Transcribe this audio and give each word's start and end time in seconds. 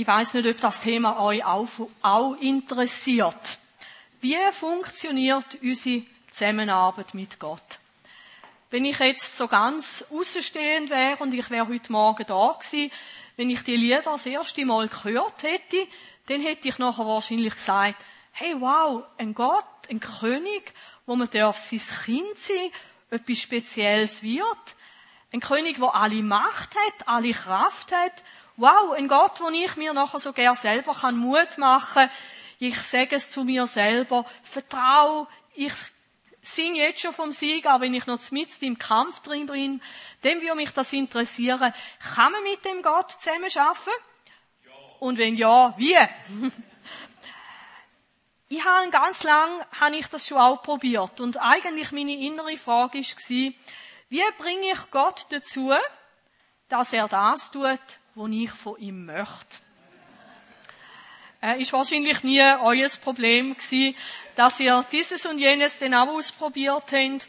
Ich 0.00 0.06
weiß 0.06 0.32
nicht, 0.32 0.46
ob 0.46 0.58
das 0.62 0.80
Thema 0.80 1.20
euch 1.20 1.44
auch, 1.44 2.34
interessiert. 2.40 3.58
Wie 4.22 4.38
funktioniert 4.50 5.58
unsere 5.60 6.04
Zusammenarbeit 6.32 7.12
mit 7.12 7.38
Gott? 7.38 7.78
Wenn 8.70 8.86
ich 8.86 8.98
jetzt 8.98 9.36
so 9.36 9.46
ganz 9.46 10.02
außenstehend 10.10 10.88
wäre 10.88 11.18
und 11.18 11.34
ich 11.34 11.50
wäre 11.50 11.68
heute 11.68 11.92
Morgen 11.92 12.24
da 12.26 12.56
gewesen, 12.58 12.90
wenn 13.36 13.50
ich 13.50 13.62
die 13.62 13.76
Lieder 13.76 14.00
das 14.00 14.24
erste 14.24 14.64
Mal 14.64 14.88
gehört 14.88 15.42
hätte, 15.42 15.86
dann 16.28 16.40
hätte 16.40 16.68
ich 16.68 16.78
nachher 16.78 17.04
wahrscheinlich 17.04 17.54
gesagt, 17.54 18.02
hey 18.32 18.54
wow, 18.58 19.04
ein 19.18 19.34
Gott, 19.34 19.66
ein 19.90 20.00
König, 20.00 20.72
wo 21.04 21.14
man 21.14 21.28
darf 21.28 21.58
sein 21.58 21.82
Kind 22.06 22.38
sein, 22.38 22.70
etwas 23.10 23.38
Spezielles 23.38 24.22
wird. 24.22 24.76
Ein 25.30 25.40
König, 25.40 25.76
der 25.76 25.94
alle 25.94 26.22
Macht 26.22 26.70
hat, 26.74 27.06
alle 27.06 27.32
Kraft 27.32 27.92
hat 27.92 28.14
wow, 28.60 28.92
ein 28.92 29.08
Gott, 29.08 29.40
wo 29.40 29.48
ich 29.48 29.76
mir 29.76 29.92
nachher 29.94 30.20
so 30.20 30.32
gern 30.32 30.54
selber 30.54 30.94
kann 30.94 31.16
Mut 31.16 31.58
machen 31.58 32.10
Ich 32.58 32.78
sage 32.82 33.16
es 33.16 33.30
zu 33.30 33.42
mir 33.44 33.66
selber, 33.66 34.26
vertrau, 34.42 35.26
ich 35.54 35.72
singe 36.42 36.80
jetzt 36.80 37.00
schon 37.00 37.12
vom 37.12 37.32
Sieg, 37.32 37.66
aber 37.66 37.84
wenn 37.84 37.94
ich 37.94 38.06
noch 38.06 38.30
mit 38.30 38.62
im 38.62 38.78
Kampf 38.78 39.20
drin 39.20 39.46
bin, 39.46 39.82
dann 40.22 40.42
würde 40.42 40.56
mich 40.56 40.70
das 40.70 40.92
interessieren. 40.92 41.72
Kann 42.14 42.32
man 42.32 42.42
mit 42.42 42.64
dem 42.64 42.82
Gott 42.82 43.12
zusammen 43.12 43.50
schaffen? 43.50 43.92
Ja. 44.64 44.72
Und 45.00 45.18
wenn 45.18 45.36
ja, 45.36 45.74
wie? 45.76 45.96
ich 48.48 48.64
habe 48.64 48.90
ganz 48.90 49.22
lang, 49.22 49.48
habe 49.80 49.96
ich 49.96 50.06
das 50.08 50.26
schon 50.26 50.38
auch 50.38 50.62
probiert. 50.62 51.20
Und 51.20 51.38
eigentlich 51.38 51.92
meine 51.92 52.14
innere 52.14 52.56
Frage 52.56 52.98
war, 52.98 53.52
wie 54.08 54.22
bringe 54.38 54.72
ich 54.72 54.90
Gott 54.90 55.26
dazu, 55.30 55.72
dass 56.68 56.92
er 56.92 57.08
das 57.08 57.50
tut, 57.50 57.80
wo 58.20 58.26
ich 58.26 58.50
von 58.50 58.76
ihm 58.78 59.06
möchte. 59.06 59.60
Äh, 61.40 61.62
ist 61.62 61.72
wahrscheinlich 61.72 62.22
nie 62.22 62.42
euer 62.42 62.90
Problem 63.02 63.54
gewesen, 63.54 63.96
dass 64.34 64.60
ihr 64.60 64.84
dieses 64.92 65.24
und 65.24 65.38
jenes 65.38 65.78
dann 65.78 65.94
auch 65.94 66.08
ausprobiert 66.08 66.92
habt. 66.92 67.28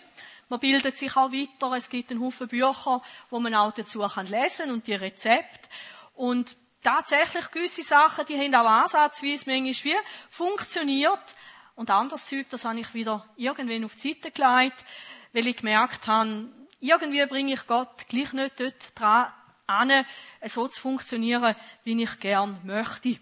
Man 0.49 0.59
bildet 0.59 0.97
sich 0.97 1.15
auch 1.15 1.31
weiter. 1.31 1.71
Es 1.77 1.89
gibt 1.89 2.11
einen 2.11 2.19
Haufen 2.19 2.49
Bücher, 2.49 3.01
wo 3.29 3.39
man 3.39 3.55
auch 3.55 3.71
dazu 3.71 4.01
kann 4.01 4.27
lesen 4.27 4.69
und 4.69 4.85
die 4.85 4.95
Rezepte. 4.95 5.69
Und 6.13 6.57
tatsächlich 6.83 7.49
gewisse 7.51 7.83
Sachen, 7.83 8.25
die 8.25 8.37
haben 8.37 8.53
auch 8.53 8.69
ansatzweise 8.69 9.49
manchmal 9.49 9.93
wie 9.93 9.95
funktioniert. 10.29 11.35
Und 11.75 11.89
anderes 11.89 12.25
Zeug, 12.25 12.47
das 12.49 12.65
habe 12.65 12.81
ich 12.81 12.93
wieder 12.93 13.25
irgendwann 13.37 13.85
auf 13.85 13.95
die 13.95 14.09
Seite 14.09 14.31
gelegt, 14.31 14.83
weil 15.31 15.47
ich 15.47 15.55
gemerkt 15.55 16.05
habe, 16.07 16.49
irgendwie 16.81 17.25
bringe 17.27 17.53
ich 17.53 17.65
Gott 17.65 18.09
gleich 18.09 18.33
nicht 18.33 18.59
dort 18.59 18.99
dran 18.99 19.31
an, 19.79 20.05
so 20.45 20.67
zu 20.67 20.81
funktionieren, 20.81 21.55
wie 21.83 22.01
ich 22.01 22.19
gern 22.19 22.59
möchte. 22.63 23.17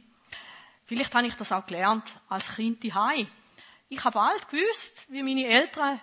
Vielleicht 0.85 1.13
habe 1.13 1.27
ich 1.27 1.35
das 1.35 1.51
auch 1.51 1.65
gelernt 1.65 2.03
als 2.29 2.55
Kind 2.55 2.83
daheim. 2.83 3.27
Ich 3.89 4.03
habe 4.03 4.13
bald 4.13 4.49
gewusst, 4.49 5.05
wie 5.09 5.23
meine 5.23 5.45
Eltern 5.45 5.99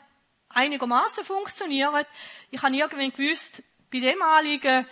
einigermaßen 0.49 1.25
funktionieren. 1.25 2.05
Ich 2.51 2.63
habe 2.63 2.75
irgendwann 2.75 3.13
gewusst, 3.13 3.63
bei 3.91 4.01
dem 4.01 4.21
Anliegen 4.23 4.87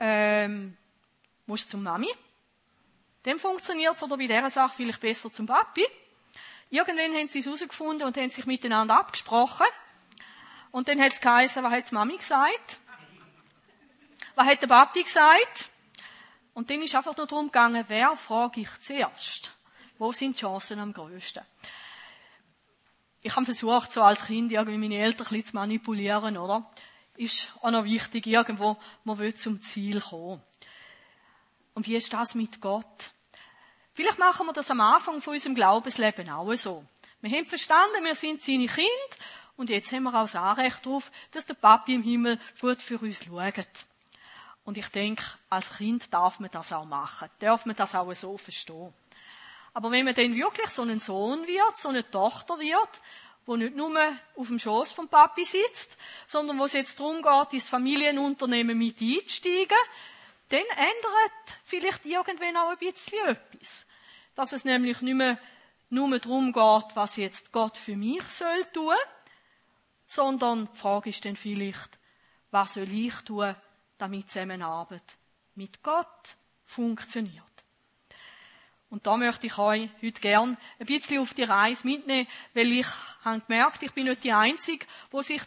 ähm, 0.00 0.76
muss 1.46 1.68
zum 1.68 1.82
Mami. 1.82 2.08
Dem 3.24 3.38
funktioniert 3.38 3.96
es 3.96 4.02
oder 4.02 4.16
bei 4.16 4.26
dieser 4.26 4.50
Sache 4.50 4.74
vielleicht 4.74 5.00
besser 5.00 5.32
zum 5.32 5.46
Papi. 5.46 5.86
Irgendwann 6.70 7.14
haben 7.14 7.28
sie 7.28 7.40
es 7.40 7.46
herausgefunden 7.46 8.06
und 8.06 8.16
haben 8.16 8.30
sich 8.30 8.46
miteinander 8.46 8.98
abgesprochen. 8.98 9.66
Und 10.70 10.88
dann 10.88 11.00
hat 11.00 11.12
es 11.12 11.20
geheißen, 11.20 11.62
was 11.62 11.72
hat 11.72 11.92
Mami 11.92 12.16
gesagt? 12.16 12.80
Was 14.34 14.46
hat 14.46 14.62
der 14.62 14.66
Papi 14.66 15.02
gesagt? 15.02 15.70
Und 16.54 16.70
dann 16.70 16.82
ist 16.82 16.94
einfach 16.94 17.16
nur 17.16 17.26
darum 17.26 17.46
gegangen, 17.46 17.84
wer 17.88 18.16
frage 18.16 18.60
ich 18.60 18.80
zuerst? 18.80 19.54
Wo 19.98 20.12
sind 20.12 20.36
die 20.36 20.40
Chancen 20.40 20.78
am 20.78 20.92
grössten? 20.92 21.44
Ich 23.22 23.34
habe 23.36 23.44
versucht, 23.44 23.92
so 23.92 24.02
als 24.02 24.26
Kind 24.26 24.50
irgendwie 24.50 24.78
meine 24.78 24.98
Eltern 24.98 25.26
ein 25.26 25.30
bisschen 25.30 25.46
zu 25.46 25.54
manipulieren, 25.54 26.36
oder? 26.36 26.68
Ist 27.16 27.54
auch 27.60 27.70
noch 27.70 27.84
wichtig, 27.84 28.26
irgendwo, 28.26 28.76
man 29.04 29.18
will 29.18 29.34
zum 29.34 29.60
Ziel 29.62 30.00
kommen. 30.00 30.42
Und 31.74 31.86
wie 31.86 31.96
ist 31.96 32.12
das 32.12 32.34
mit 32.34 32.60
Gott? 32.60 33.12
Vielleicht 33.94 34.18
machen 34.18 34.46
wir 34.46 34.52
das 34.52 34.70
am 34.70 34.80
Anfang 34.80 35.20
von 35.20 35.34
unserem 35.34 35.54
Glaubensleben 35.54 36.30
auch 36.30 36.52
so. 36.54 36.84
Wir 37.20 37.38
haben 37.38 37.46
verstanden, 37.46 38.04
wir 38.04 38.14
sind 38.14 38.42
seine 38.42 38.66
Kinder 38.66 38.88
und 39.56 39.70
jetzt 39.70 39.92
haben 39.92 40.04
wir 40.04 40.14
auch 40.14 40.22
das 40.22 40.34
Anrecht 40.34 40.84
darauf, 40.84 41.12
dass 41.30 41.46
der 41.46 41.54
Papi 41.54 41.94
im 41.94 42.02
Himmel 42.02 42.40
gut 42.60 42.82
für 42.82 42.98
uns 42.98 43.24
schaut. 43.24 43.86
Und 44.64 44.78
ich 44.78 44.88
denke, 44.88 45.24
als 45.48 45.76
Kind 45.76 46.12
darf 46.12 46.38
man 46.38 46.50
das 46.50 46.72
auch 46.72 46.84
machen. 46.84 47.28
Darf 47.40 47.66
man 47.66 47.76
das 47.76 47.94
auch 47.94 48.12
so 48.14 48.38
verstehen. 48.38 48.92
Aber 49.74 49.90
wenn 49.90 50.04
man 50.04 50.14
dann 50.14 50.34
wirklich 50.34 50.70
so 50.70 50.82
ein 50.82 51.00
Sohn 51.00 51.46
wird, 51.46 51.78
so 51.78 51.88
eine 51.88 52.08
Tochter 52.08 52.58
wird, 52.58 53.00
wo 53.46 53.56
nicht 53.56 53.74
nur 53.74 53.98
auf 54.36 54.46
dem 54.46 54.58
Schoß 54.58 54.92
vom 54.92 55.08
Papi 55.08 55.44
sitzt, 55.44 55.96
sondern 56.26 56.58
wo 56.58 56.66
es 56.66 56.74
jetzt 56.74 57.00
darum 57.00 57.22
geht, 57.22 57.54
ins 57.54 57.68
Familienunternehmen 57.68 58.78
mit 58.78 59.00
einzusteigen, 59.00 59.76
dann 60.48 60.64
ändert 60.76 61.60
vielleicht 61.64 62.04
irgendwann 62.04 62.56
auch 62.56 62.70
ein 62.70 62.78
bisschen 62.78 63.26
etwas. 63.26 63.86
Dass 64.34 64.52
es 64.52 64.64
nämlich 64.64 65.00
nicht 65.00 65.14
mehr 65.14 65.38
nur 65.88 66.18
darum 66.18 66.52
geht, 66.52 66.94
was 66.96 67.16
jetzt 67.16 67.52
Gott 67.52 67.76
für 67.76 67.96
mich 67.96 68.22
soll 68.28 68.64
tun, 68.72 68.94
sondern 70.06 70.68
die 70.72 70.78
Frage 70.78 71.10
ist 71.10 71.24
dann 71.24 71.36
vielleicht, 71.36 71.98
was 72.50 72.74
soll 72.74 72.90
ich 72.92 73.14
tun, 73.22 73.56
damit 74.02 74.30
Zusammenarbeit 74.30 75.16
mit 75.54 75.80
Gott 75.82 76.36
funktioniert. 76.64 77.44
Und 78.90 79.06
da 79.06 79.16
möchte 79.16 79.46
ich 79.46 79.56
euch 79.56 79.88
heute 80.02 80.20
gern 80.20 80.58
ein 80.80 80.86
bisschen 80.86 81.20
auf 81.20 81.32
die 81.34 81.44
Reise 81.44 81.86
mitnehmen, 81.86 82.26
weil 82.52 82.72
ich 82.72 82.86
habe 83.24 83.40
gemerkt, 83.40 83.82
ich 83.84 83.92
bin 83.92 84.06
nicht 84.06 84.24
die 84.24 84.32
Einzige, 84.32 84.84
wo 85.12 85.22
sich, 85.22 85.40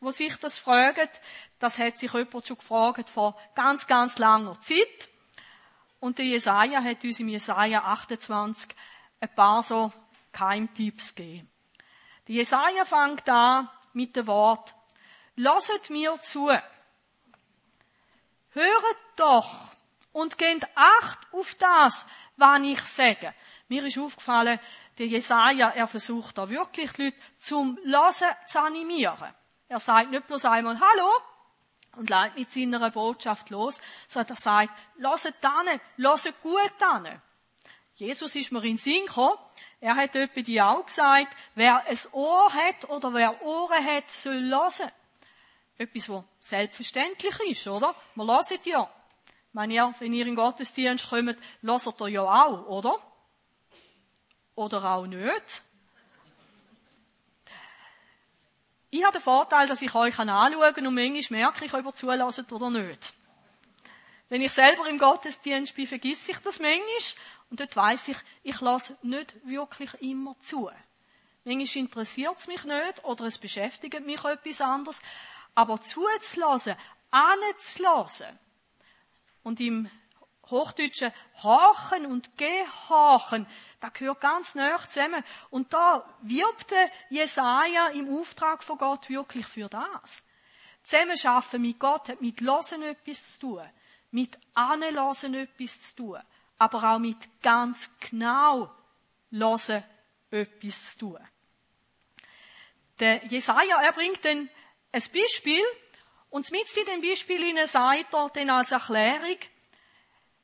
wo 0.00 0.10
sich 0.10 0.34
das 0.36 0.58
fragt. 0.58 1.20
Das 1.58 1.78
hat 1.78 1.98
sich 1.98 2.12
jemand 2.12 2.46
schon 2.46 2.56
gefragt 2.56 3.10
vor 3.10 3.38
ganz, 3.54 3.86
ganz 3.86 4.18
langer 4.18 4.58
Zeit. 4.62 5.10
Und 6.00 6.18
der 6.18 6.24
Jesaja 6.24 6.82
hat 6.82 7.04
uns 7.04 7.20
im 7.20 7.28
Jesaja 7.28 7.84
28 7.84 8.70
ein 9.20 9.34
paar 9.34 9.62
so 9.62 9.92
Keimtipps 10.32 11.14
gegeben. 11.14 11.50
Der 12.26 12.36
Jesaja 12.36 12.84
fängt 12.86 13.28
an 13.28 13.68
mit 13.92 14.16
dem 14.16 14.26
Wort, 14.26 14.74
Lasset 15.36 15.90
mir 15.90 16.18
zu, 16.20 16.50
Höret 18.50 18.96
doch 19.16 19.74
und 20.12 20.38
gebt 20.38 20.66
Acht 20.74 21.18
auf 21.32 21.54
das, 21.56 22.06
was 22.36 22.60
ich 22.60 22.80
sage. 22.82 23.34
Mir 23.68 23.84
ist 23.84 23.98
aufgefallen, 23.98 24.58
der 24.96 25.06
Jesaja, 25.06 25.70
er 25.70 25.86
versucht 25.86 26.38
da 26.38 26.48
wirklich 26.48 26.92
die 26.92 27.04
Leute 27.04 27.16
zum 27.38 27.78
Lassen 27.84 28.28
zu 28.46 28.60
animieren. 28.60 29.34
Er 29.68 29.80
sagt 29.80 30.10
nicht 30.10 30.26
bloß 30.26 30.46
einmal 30.46 30.80
Hallo 30.80 31.10
und 31.96 32.10
leitet 32.10 32.38
mit 32.38 32.52
seiner 32.52 32.90
Botschaft 32.90 33.50
los, 33.50 33.80
sondern 34.06 34.36
er 34.36 34.40
sagt, 34.40 34.72
lasset 34.96 35.36
dann, 35.40 35.80
lasset 35.96 36.40
gut 36.42 36.72
dann. 36.78 37.20
Jesus 37.94 38.34
ist 38.36 38.52
mir 38.52 38.60
in 38.60 38.76
den 38.76 38.78
Sinn 38.78 39.06
gekommen. 39.06 39.38
Er 39.80 39.94
hat 39.96 40.16
etwa 40.16 40.40
die 40.40 40.60
auch 40.60 40.86
gesagt, 40.86 41.36
wer 41.54 41.84
ein 41.84 41.98
Ohr 42.12 42.52
hat 42.52 42.88
oder 42.88 43.12
wer 43.12 43.42
Ohren 43.42 43.84
hat, 43.84 44.10
soll 44.10 44.50
hören. 44.50 44.90
Etwas, 45.78 46.08
was 46.08 46.24
selbstverständlich 46.40 47.38
ist, 47.48 47.68
oder? 47.68 47.94
Man 48.16 48.28
hört 48.28 48.66
ja. 48.66 48.90
Meine, 49.52 49.74
ja, 49.74 49.94
wenn 50.00 50.12
ihr 50.12 50.22
in 50.22 50.34
den 50.34 50.36
Gottesdienst 50.36 51.08
kommt, 51.08 51.38
hört 51.62 52.00
ihr 52.00 52.08
ja 52.08 52.22
auch, 52.22 52.66
oder? 52.66 52.98
Oder 54.56 54.84
auch 54.84 55.06
nicht. 55.06 55.62
Ich 58.90 59.02
habe 59.04 59.12
den 59.12 59.22
Vorteil, 59.22 59.66
dass 59.68 59.82
ich 59.82 59.94
euch 59.94 60.18
anschauen 60.18 60.74
kann 60.74 60.86
und 60.86 60.94
manchmal 60.94 61.40
merke 61.40 61.64
ich, 61.64 61.74
ob 61.74 61.84
ihr 61.84 61.94
zulässt 61.94 62.52
oder 62.52 62.70
nicht. 62.70 63.12
Wenn 64.28 64.40
ich 64.40 64.52
selber 64.52 64.88
im 64.88 64.98
Gottesdienst 64.98 65.74
bin, 65.74 65.86
vergesse 65.86 66.32
ich 66.32 66.38
das 66.38 66.58
manchmal. 66.58 67.24
Und 67.50 67.60
dort 67.60 67.76
weiss 67.76 68.08
ich, 68.08 68.16
ich 68.42 68.60
lasse 68.60 68.96
nicht 69.02 69.34
wirklich 69.46 69.94
immer 70.02 70.36
zu. 70.42 70.70
Manchmal 71.44 71.82
interessiert 71.82 72.38
es 72.38 72.46
mich 72.46 72.64
nicht 72.64 73.04
oder 73.04 73.24
es 73.24 73.38
beschäftigt 73.38 74.04
mich 74.04 74.22
etwas 74.24 74.60
anderes. 74.60 75.00
Aber 75.58 75.80
zuzulassen, 75.80 76.76
anzulassen 77.10 78.38
und 79.42 79.58
im 79.58 79.90
Hochdeutschen 80.46 81.12
Hachen 81.42 82.06
und 82.06 82.38
Gehachen, 82.38 83.44
da 83.80 83.88
gehört 83.88 84.20
ganz 84.20 84.54
nah 84.54 84.78
zusammen. 84.86 85.24
Und 85.50 85.72
da 85.72 86.08
wirbt 86.22 86.72
Jesaja 87.10 87.88
im 87.88 88.08
Auftrag 88.20 88.62
von 88.62 88.78
Gott 88.78 89.08
wirklich 89.08 89.48
für 89.48 89.68
das. 89.68 90.22
Zusammenarbeiten 90.84 91.60
mit 91.60 91.80
Gott 91.80 92.08
hat 92.08 92.20
mit 92.20 92.40
Losen 92.40 92.84
etwas 92.84 93.32
zu 93.32 93.40
tun, 93.40 93.68
mit 94.12 94.38
Anlassen 94.54 95.34
etwas 95.34 95.80
zu 95.80 95.96
tun, 95.96 96.20
aber 96.58 96.94
auch 96.94 97.00
mit 97.00 97.42
ganz 97.42 97.90
genau 97.98 98.70
Losen 99.32 99.82
etwas 100.30 100.92
zu 100.92 100.98
tun. 100.98 101.18
Der 103.00 103.26
Jesaja, 103.26 103.82
er 103.82 103.92
bringt 103.92 104.24
dann 104.24 104.48
ein 104.92 105.02
Beispiel, 105.12 105.62
und 106.30 106.50
mit 106.50 106.76
in 106.76 106.84
dem 106.84 107.00
Beispiel 107.00 107.42
Ihnen 107.42 107.66
sagt 107.66 108.12
er 108.12 108.28
dann 108.28 108.50
als 108.50 108.72
Erklärung, 108.72 109.38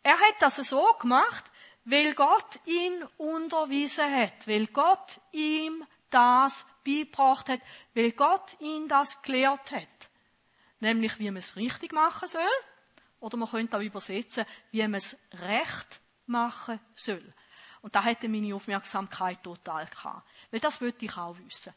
er 0.03 0.19
hat 0.19 0.35
das 0.41 0.57
so 0.57 0.85
gemacht, 0.95 1.45
weil 1.85 2.15
Gott 2.15 2.61
ihn 2.65 3.05
unterwiesen 3.19 4.11
hat, 4.11 4.47
weil 4.47 4.67
Gott 4.69 5.21
ihm 5.33 5.85
das 6.11 6.65
beigebracht 6.85 7.49
hat, 7.49 7.61
weil 7.95 8.13
Gott 8.13 8.57
ihn 8.61 8.89
das 8.89 9.21
gelehrt 9.23 9.71
hat. 9.73 9.89
Nämlich, 10.81 11.19
wie 11.19 11.31
man 11.31 11.39
es 11.39 11.57
richtig 11.57 11.93
machen 11.93 12.29
soll. 12.29 12.43
Oder 13.21 13.37
man 13.37 13.49
könnte 13.49 13.77
auch 13.77 13.83
übersetzen, 13.83 14.45
wie 14.71 14.83
man 14.83 14.95
es 14.95 15.17
recht 15.33 16.01
machen 16.27 16.79
soll. 16.95 17.33
Und 17.81 17.95
da 17.95 18.03
hätte 18.03 18.29
meine 18.29 18.55
Aufmerksamkeit 18.55 19.43
total 19.43 19.87
gehabt. 19.87 20.29
Weil 20.51 20.61
das 20.61 20.81
wollte 20.81 21.05
ich 21.05 21.17
auch 21.17 21.37
wissen. 21.39 21.75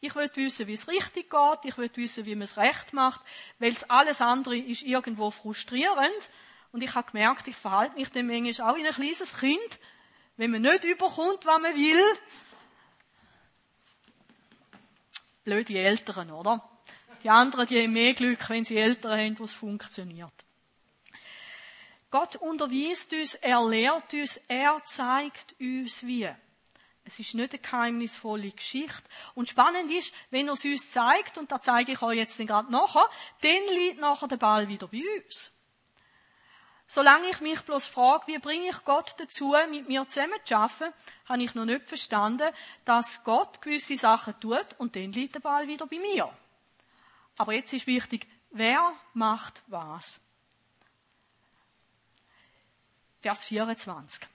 Ich 0.00 0.14
will 0.14 0.30
wissen, 0.34 0.66
wie 0.68 0.74
es 0.74 0.86
richtig 0.86 1.30
geht. 1.30 1.58
Ich 1.64 1.76
will 1.76 1.90
wissen, 1.94 2.24
wie 2.24 2.34
man 2.34 2.42
es 2.42 2.56
recht 2.56 2.92
macht. 2.92 3.20
Weil 3.58 3.74
alles 3.88 4.20
andere 4.20 4.56
ist 4.56 4.82
irgendwo 4.82 5.30
frustrierend. 5.30 6.30
Und 6.70 6.82
ich 6.82 6.94
habe 6.94 7.10
gemerkt, 7.10 7.48
ich 7.48 7.56
verhalte 7.56 7.96
mich 7.96 8.10
dem 8.10 8.28
manchmal 8.28 8.70
auch 8.70 8.76
wie 8.76 8.86
ein 8.86 8.94
kleines 8.94 9.38
Kind. 9.38 9.78
Wenn 10.36 10.52
man 10.52 10.62
nicht 10.62 10.84
überkommt, 10.84 11.44
was 11.44 11.60
man 11.60 11.74
will. 11.74 12.04
Blöde 15.42 15.78
Eltern, 15.78 16.30
oder? 16.30 16.68
Die 17.24 17.30
anderen, 17.30 17.66
die 17.66 17.82
haben 17.82 17.92
mehr 17.92 18.14
Glück, 18.14 18.48
wenn 18.48 18.64
sie 18.64 18.76
Eltern 18.76 19.18
haben, 19.18 19.38
wo 19.38 19.44
es 19.44 19.54
funktioniert. 19.54 20.32
Gott 22.10 22.36
unterweist 22.36 23.12
uns, 23.12 23.34
er 23.34 23.66
lehrt 23.66 24.14
uns, 24.14 24.36
er 24.48 24.80
zeigt 24.84 25.54
uns 25.60 26.06
wie. 26.06 26.28
Es 27.08 27.18
ist 27.18 27.32
nicht 27.32 27.54
eine 27.54 27.62
geheimnisvolle 27.62 28.50
Geschichte. 28.50 29.02
Und 29.34 29.48
spannend 29.48 29.90
ist, 29.90 30.12
wenn 30.28 30.46
er 30.46 30.52
es 30.52 30.64
uns 30.66 30.90
zeigt, 30.90 31.38
und 31.38 31.50
da 31.50 31.58
zeige 31.58 31.92
ich 31.92 32.02
euch 32.02 32.18
jetzt 32.18 32.36
gerade 32.36 32.70
nachher, 32.70 33.08
dann 33.40 33.76
liegt 33.78 33.98
nachher 33.98 34.28
der 34.28 34.36
Ball 34.36 34.68
wieder 34.68 34.88
bei 34.88 35.02
uns. 35.16 35.50
Solange 36.86 37.30
ich 37.30 37.40
mich 37.40 37.62
bloß 37.62 37.86
frage, 37.86 38.26
wie 38.26 38.38
bringe 38.38 38.68
ich 38.68 38.84
Gott 38.84 39.14
dazu, 39.16 39.54
mit 39.70 39.88
mir 39.88 40.06
zusammen 40.06 40.38
zu 40.44 40.54
arbeiten, 40.54 40.92
habe 41.26 41.42
ich 41.42 41.54
noch 41.54 41.64
nicht 41.64 41.88
verstanden, 41.88 42.52
dass 42.84 43.24
Gott 43.24 43.62
gewisse 43.62 43.96
Sachen 43.96 44.38
tut 44.38 44.66
und 44.76 44.94
dann 44.94 45.12
liegt 45.12 45.34
der 45.34 45.40
Ball 45.40 45.66
wieder 45.66 45.86
bei 45.86 45.98
mir. 45.98 46.30
Aber 47.38 47.54
jetzt 47.54 47.72
ist 47.72 47.86
wichtig, 47.86 48.26
wer 48.50 48.92
macht 49.14 49.62
was? 49.66 50.20
Vers 53.22 53.46
24. 53.46 54.28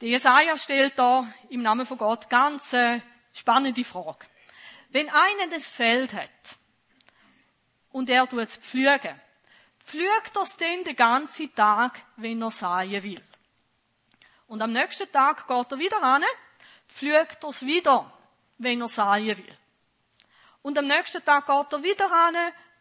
Der 0.00 0.08
Jesaja 0.08 0.56
stellt 0.56 0.98
da 0.98 1.30
im 1.50 1.60
Namen 1.60 1.84
von 1.84 1.98
Gott 1.98 2.30
ganz 2.30 2.72
äh, 2.72 3.02
spannende 3.34 3.84
Frage. 3.84 4.26
Wenn 4.88 5.10
einer 5.10 5.48
das 5.50 5.70
Feld 5.70 6.14
hat 6.14 6.56
und 7.92 8.08
er 8.08 8.26
tut 8.26 8.40
es 8.40 8.56
pflügen, 8.56 9.20
pflügt 9.84 10.36
er 10.36 10.42
es 10.42 10.56
denn 10.56 10.84
den 10.84 10.96
ganzen 10.96 11.54
Tag, 11.54 12.00
wenn 12.16 12.40
er 12.40 12.50
säen 12.50 13.02
will? 13.02 13.22
Und 14.46 14.62
am 14.62 14.72
nächsten 14.72 15.10
Tag 15.12 15.46
geht 15.46 15.70
er 15.70 15.78
wieder 15.78 16.02
an, 16.02 16.24
pflügt 16.88 17.44
er 17.44 17.50
es 17.50 17.66
wieder, 17.66 18.10
wenn 18.56 18.80
er 18.80 18.88
säen 18.88 19.36
will. 19.36 19.56
Und 20.62 20.78
am 20.78 20.86
nächsten 20.86 21.22
Tag 21.22 21.46
geht 21.46 21.72
er 21.74 21.82
wieder 21.82 22.10
an 22.10 22.36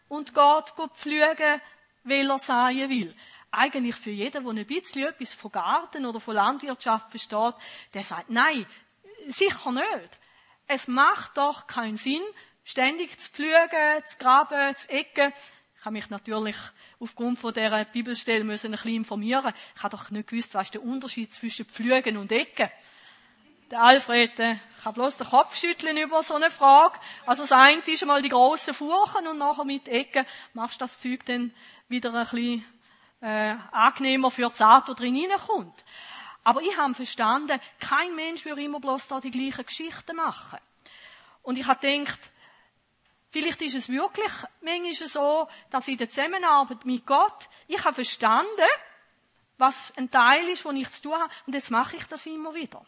und 0.08 0.34
geht 0.34 0.96
pflügen, 0.96 1.62
weil 2.06 2.32
er 2.32 2.40
säen 2.40 2.90
will 2.90 3.14
eigentlich 3.52 3.96
für 3.96 4.12
jeden, 4.12 4.44
der 4.44 4.52
ein 4.52 4.66
bisschen 4.66 5.08
etwas 5.08 5.34
von 5.34 5.52
Garten 5.52 6.06
oder 6.06 6.20
von 6.20 6.36
Landwirtschaft 6.36 7.10
versteht, 7.10 7.56
der 7.94 8.04
sagt, 8.04 8.30
nein, 8.30 8.66
sicher 9.28 9.72
nicht. 9.72 10.20
Es 10.68 10.88
macht 10.88 11.38
doch 11.38 11.68
keinen 11.68 11.98
Sinn, 11.98 12.22
ständig 12.64 13.20
zu 13.20 13.32
pflügen, 13.32 14.04
zu 14.06 14.18
graben, 14.20 14.76
zu 14.76 14.90
ecken. 14.90 15.34
Ich 15.78 15.86
habe 15.86 15.94
mich 15.94 16.10
natürlich 16.10 16.58
aufgrund 17.00 17.40
von 17.40 17.54
dieser 17.54 17.86
Bibelstelle 17.86 18.44
müssen 18.44 18.68
ein 18.68 18.72
bisschen 18.74 18.96
informieren. 18.96 19.54
Ich 19.76 19.84
habe 19.84 19.96
doch 19.96 20.12
nicht 20.12 20.30
gewusst, 20.30 20.54
was 20.54 20.66
ist 20.66 20.74
der 20.74 20.84
Unterschied 20.84 21.34
zwischen 21.34 21.66
pflügen 21.66 22.18
und 22.18 22.32
ecken. 22.32 22.70
Der 23.72 23.82
Alfred 23.82 24.40
äh, 24.40 24.56
kann 24.84 24.94
bloß 24.94 25.18
den 25.18 25.28
Kopf 25.28 25.56
schütteln 25.56 25.96
über 25.98 26.24
so 26.24 26.34
eine 26.34 26.50
Frage. 26.50 27.00
Also 27.28 27.44
das 27.44 27.52
eine 27.52 27.82
ist 27.84 28.02
einmal 28.02 28.22
die 28.22 28.30
grossen 28.30 28.74
Furchen 28.74 29.28
und 29.28 29.38
nachher 29.38 29.64
mit 29.64 29.88
Ecken 29.88 30.26
machst 30.54 30.82
du 30.82 30.86
das 30.86 31.00
Zeug 31.00 31.24
dann 31.26 31.54
wieder 31.88 32.12
ein 32.14 32.22
bisschen 32.22 32.66
äh, 33.22 33.56
angenehmer 33.72 34.32
für 34.32 34.50
das 34.50 34.62
Auto 34.62 34.94
drin 34.94 35.16
hineinkommt. 35.16 35.84
Aber 36.44 36.62
ich 36.62 36.78
habe 36.78 36.94
verstanden, 36.94 37.60
kein 37.80 38.16
Mensch 38.16 38.46
würde 38.46 38.64
immer 38.64 38.80
bloß 38.80 39.08
da 39.08 39.20
die 39.20 39.32
gleichen 39.32 39.66
Geschichten 39.66 40.16
machen. 40.16 40.60
Und 41.42 41.58
ich 41.58 41.68
habe 41.68 41.80
gedacht, 41.80 42.20
vielleicht 43.30 43.62
ist 43.62 43.76
es 43.76 43.90
wirklich 43.90 44.32
manchmal 44.62 45.08
so, 45.08 45.48
dass 45.70 45.88
in 45.88 45.98
der 45.98 46.10
Zusammenarbeit 46.10 46.86
mit 46.86 47.06
Gott, 47.06 47.50
ich 47.68 47.84
habe 47.84 47.94
verstanden, 47.94 48.70
was 49.58 49.96
ein 49.98 50.10
Teil 50.10 50.48
ist, 50.48 50.64
wo 50.64 50.72
ich 50.72 50.90
zu 50.92 51.04
tun 51.04 51.20
habe, 51.20 51.34
und 51.46 51.54
jetzt 51.54 51.70
mache 51.70 51.98
ich 51.98 52.06
das 52.06 52.26
immer 52.26 52.54
wieder. 52.54 52.84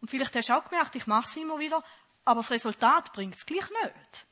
Und 0.00 0.08
vielleicht 0.08 0.34
hast 0.34 0.48
du 0.48 0.56
auch 0.56 0.68
gemerkt, 0.68 0.96
ich 0.96 1.06
mache 1.06 1.26
es 1.26 1.36
immer 1.36 1.58
wieder, 1.58 1.84
aber 2.24 2.40
das 2.40 2.50
Resultat 2.50 3.12
bringt 3.12 3.36
es 3.36 3.46
gleich 3.46 3.68
nicht. 3.84 4.26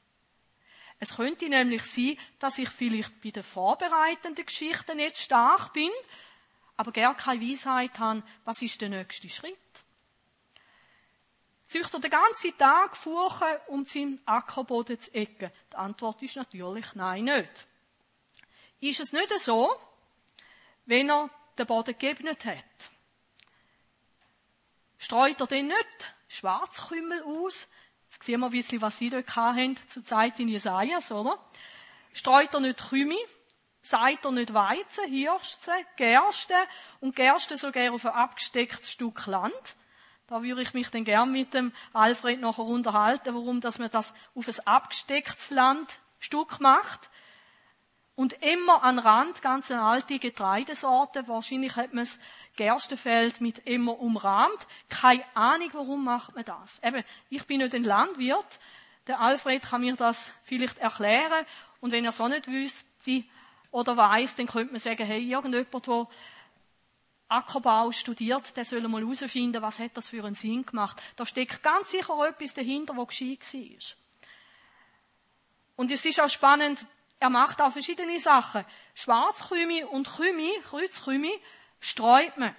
Es 1.03 1.17
könnte 1.17 1.49
nämlich 1.49 1.85
sein, 1.85 2.19
dass 2.39 2.59
ich 2.59 2.69
vielleicht 2.69 3.23
bei 3.23 3.31
den 3.31 3.43
vorbereitenden 3.43 4.45
Geschichten 4.45 4.99
nicht 4.99 5.19
stark 5.19 5.73
bin, 5.73 5.91
aber 6.77 6.93
gar 6.93 7.17
keine 7.17 7.41
Weisheit 7.41 7.99
habe, 7.99 8.23
was 8.45 8.61
ist 8.61 8.81
der 8.83 8.91
nächste 8.91 9.31
Schritt. 9.31 9.57
Zücht 11.69 11.95
er 11.95 12.01
den 12.01 12.11
ganzen 12.11 12.57
Tag 12.59 12.97
Furchen, 12.97 13.57
um 13.69 13.87
seinen 13.87 14.21
Ackerboden 14.27 15.01
zu 15.01 15.15
ecken? 15.15 15.51
Die 15.73 15.77
Antwort 15.77 16.21
ist 16.21 16.37
natürlich 16.37 16.95
nein, 16.95 17.25
nicht. 17.25 17.67
Ist 18.81 19.01
es 19.01 19.13
nicht 19.13 19.41
so, 19.41 19.71
wenn 20.85 21.11
er 21.11 21.31
den 21.57 21.67
Boden 21.67 21.97
geebnet 21.97 22.45
hat? 22.45 22.91
Streut 24.99 25.41
er 25.41 25.47
den 25.47 25.69
nicht 25.69 26.15
Schwarzkümmel 26.29 27.23
aus, 27.23 27.69
Jetzt 28.11 28.25
sehen 28.25 28.41
wir 28.41 28.47
ein 28.47 28.53
bisschen, 28.53 28.83
was 28.83 28.99
sie 28.99 29.09
dort 29.09 29.37
hatten, 29.37 29.77
zur 29.89 30.05
Zeit 30.05 30.41
in 30.41 30.49
Jesajas, 30.49 31.13
oder? 31.13 31.39
Streut 32.13 32.53
er 32.53 32.59
nicht 32.59 32.89
Kümi, 32.89 33.19
seid 33.83 34.25
er 34.25 34.33
nicht 34.33 34.53
Weizen, 34.53 35.07
Hirse, 35.09 35.71
Gerste 35.97 36.57
und 36.99 37.15
Gerste 37.15 37.57
sogar 37.57 37.93
auf 37.93 38.05
ein 38.05 38.13
abgestecktes 38.13 38.91
Stück 38.91 39.27
Land. 39.27 39.77
Da 40.27 40.43
würde 40.43 40.63
ich 40.63 40.75
mich 40.75 40.91
dann 40.91 41.05
gern 41.05 41.31
mit 41.31 41.55
dem 41.55 41.73
Alfred 41.93 42.41
nachher 42.41 42.65
unterhalten, 42.65 43.33
warum, 43.33 43.61
dass 43.61 43.79
man 43.79 43.91
das 43.91 44.13
auf 44.35 44.49
ein 44.49 44.67
abgestecktes 44.67 45.51
Landstück 45.51 46.59
macht. 46.59 47.11
Und 48.17 48.33
immer 48.43 48.83
an 48.83 48.99
Rand 48.99 49.41
ganz 49.41 49.71
eine 49.71 49.83
alte 49.83 50.19
Getreidesorte. 50.19 51.29
Wahrscheinlich 51.29 51.77
hat 51.77 51.95
man 51.95 52.03
es 52.03 52.19
Gerstenfeld 52.61 53.41
mit 53.41 53.61
immer 53.61 53.99
umrahmt. 53.99 54.67
Keine 54.91 55.25
Ahnung, 55.33 55.71
warum 55.73 56.05
macht 56.05 56.35
man 56.35 56.45
das. 56.45 56.79
Eben, 56.83 57.03
ich 57.31 57.47
bin 57.47 57.63
nicht 57.63 57.75
ein 57.75 57.85
Landwirt. 57.85 58.61
Der 59.07 59.19
Alfred 59.19 59.63
kann 59.63 59.81
mir 59.81 59.97
das 59.97 60.31
vielleicht 60.43 60.77
erklären. 60.77 61.47
Und 61.81 61.91
wenn 61.91 62.05
er 62.05 62.13
auch 62.21 62.29
nicht 62.29 62.49
wüsste 62.49 63.25
oder 63.71 63.97
weiß, 63.97 64.37
dann 64.37 64.47
könnte 64.47 64.75
man 64.75 64.79
sagen, 64.79 65.07
hey, 65.07 65.27
irgendjemand, 65.27 65.87
der 65.87 66.07
Ackerbau 67.29 67.93
studiert, 67.93 68.55
der 68.55 68.67
soll 68.67 68.87
mal 68.89 69.01
herausfinden, 69.01 69.63
was 69.63 69.79
hat 69.79 69.97
das 69.97 70.11
für 70.11 70.23
einen 70.23 70.35
Sinn 70.35 70.67
gemacht. 70.67 71.01
Da 71.17 71.25
steckt 71.25 71.63
ganz 71.63 71.93
sicher 71.93 72.29
etwas 72.29 72.53
dahinter, 72.53 72.95
was 72.95 73.09
gescheit 73.09 73.55
war. 73.55 73.97
Und 75.77 75.91
es 75.91 76.05
ist 76.05 76.21
auch 76.21 76.29
spannend, 76.29 76.85
er 77.21 77.31
macht 77.31 77.63
auch 77.63 77.73
verschiedene 77.73 78.21
Sachen. 78.21 78.67
Schwarzkümi 78.95 79.85
und 79.85 80.15
Kümi, 80.15 80.53
Kreuzkümi, 80.69 81.33
streut 81.81 82.37
man. 82.37 82.55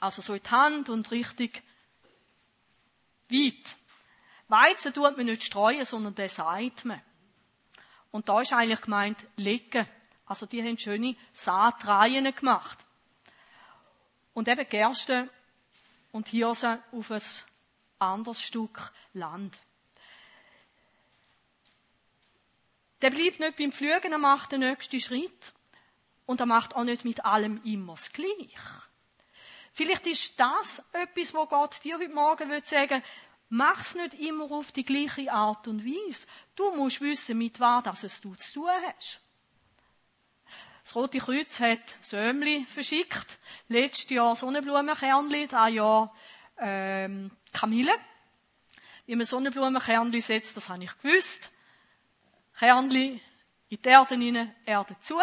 Also 0.00 0.22
so 0.22 0.34
in 0.34 0.42
die 0.42 0.50
Hand 0.50 0.88
und 0.88 1.10
richtig 1.10 1.62
weit. 3.28 3.76
Weizen 4.48 4.92
tut 4.92 5.16
man 5.16 5.26
nicht 5.26 5.44
streuen, 5.44 5.84
sondern 5.84 6.14
den 6.14 6.28
seit 6.28 6.84
man. 6.84 7.00
Und 8.10 8.28
da 8.28 8.40
ist 8.40 8.52
eigentlich 8.52 8.82
gemeint, 8.82 9.18
legen. 9.36 9.88
Also 10.26 10.46
die 10.46 10.62
haben 10.62 10.78
schöne 10.78 11.16
Saatreihen 11.32 12.34
gemacht. 12.34 12.78
Und 14.32 14.48
eben 14.48 14.68
Gerste 14.68 15.28
und 16.12 16.28
Hirse 16.28 16.82
auf 16.92 17.10
ein 17.10 17.22
anderes 17.98 18.42
Stück 18.42 18.92
Land. 19.12 19.58
Der 23.02 23.10
bleibt 23.10 23.40
nicht 23.40 23.56
beim 23.56 23.72
Flügen, 23.72 24.12
er 24.12 24.18
macht 24.18 24.52
den 24.52 24.60
nächsten 24.60 25.00
Schritt. 25.00 25.52
Und 26.26 26.40
er 26.40 26.46
macht 26.46 26.74
auch 26.74 26.84
nicht 26.84 27.04
mit 27.04 27.24
allem 27.24 27.60
immer 27.64 27.94
das 27.94 28.12
Gleiche. 28.12 28.58
Vielleicht 29.72 30.06
ist 30.06 30.38
das 30.38 30.82
etwas, 30.92 31.34
wo 31.34 31.46
Gott 31.46 31.82
dir 31.82 31.98
heute 31.98 32.14
Morgen 32.14 32.48
will 32.50 32.64
sagen 32.64 33.02
mach's 33.48 33.94
nicht 33.94 34.14
immer 34.14 34.50
auf 34.50 34.72
die 34.72 34.84
gleiche 34.84 35.32
Art 35.32 35.68
und 35.68 35.84
Weise. 35.84 36.26
Du 36.56 36.74
musst 36.74 37.00
wissen, 37.00 37.38
mit 37.38 37.60
was 37.60 38.02
es 38.02 38.20
du 38.20 38.34
zu 38.34 38.54
tun 38.54 38.70
hast. 38.86 39.20
Das 40.82 40.96
Rote 40.96 41.18
Kreuz 41.18 41.60
hat 41.60 41.96
Sömli 42.00 42.66
verschickt. 42.66 43.38
Letztes 43.68 44.10
Jahr 44.10 44.36
Sonnenblumenkernli, 44.36 45.46
dieses 45.48 45.70
Jahr 45.70 46.14
ähm, 46.58 47.30
Kamille. 47.52 47.94
Wie 49.06 49.16
man 49.16 49.24
Sonnenblumenkernli 49.24 50.20
setzt, 50.20 50.56
das 50.56 50.68
habe 50.68 50.84
ich 50.84 50.98
gewusst. 50.98 51.50
Kernli 52.58 53.20
in 53.68 53.82
die 53.82 53.88
Erde 53.88 54.14
rein, 54.14 54.54
Erde 54.66 54.96
zu. 55.00 55.18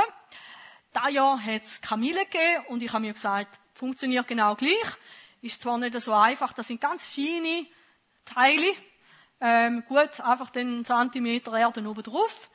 Da 0.94 1.08
Jahr 1.08 1.42
hat 1.42 1.64
es 1.64 1.82
Kamille 1.82 2.26
gegeben 2.26 2.66
und 2.68 2.84
ich 2.84 2.92
habe 2.92 3.06
mir 3.06 3.14
gesagt, 3.14 3.60
funktioniert 3.74 4.28
genau 4.28 4.56
gleich. 4.56 4.98
Ist 5.42 5.62
zwar 5.62 5.78
nicht 5.78 6.00
so 6.00 6.14
einfach, 6.14 6.54
das 6.54 6.68
sind 6.68 6.82
ganz 6.82 7.06
feine 7.06 7.66
Teile. 8.26 8.74
Ähm, 9.40 9.84
gut, 9.88 10.20
einfach 10.20 10.50
den 10.50 10.86
Zentimeter 10.86 11.58
Erde 11.58 11.88
oben 11.90 12.04
drauf. 12.04 12.50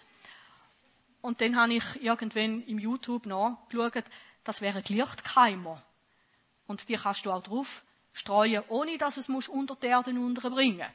Und 1.21 1.41
dann 1.41 1.57
habe 1.57 1.75
ich 1.75 2.03
irgendwann 2.03 2.63
im 2.67 2.79
YouTube 2.79 3.27
nachgeschaut, 3.27 4.05
das 4.45 4.61
wäre 4.61 4.83
Lichtkeimer. 4.87 5.83
Und 6.69 6.89
die 6.89 6.95
kannst 6.95 7.27
du 7.27 7.33
auch 7.33 7.43
drauf 7.43 7.83
streuen, 8.13 8.63
ohne 8.69 8.97
dass 8.99 9.17
es 9.17 9.29
musst 9.29 9.49
unter 9.49 9.75
die 9.75 9.87
Erde 9.87 10.11
unterbringen 10.11 10.87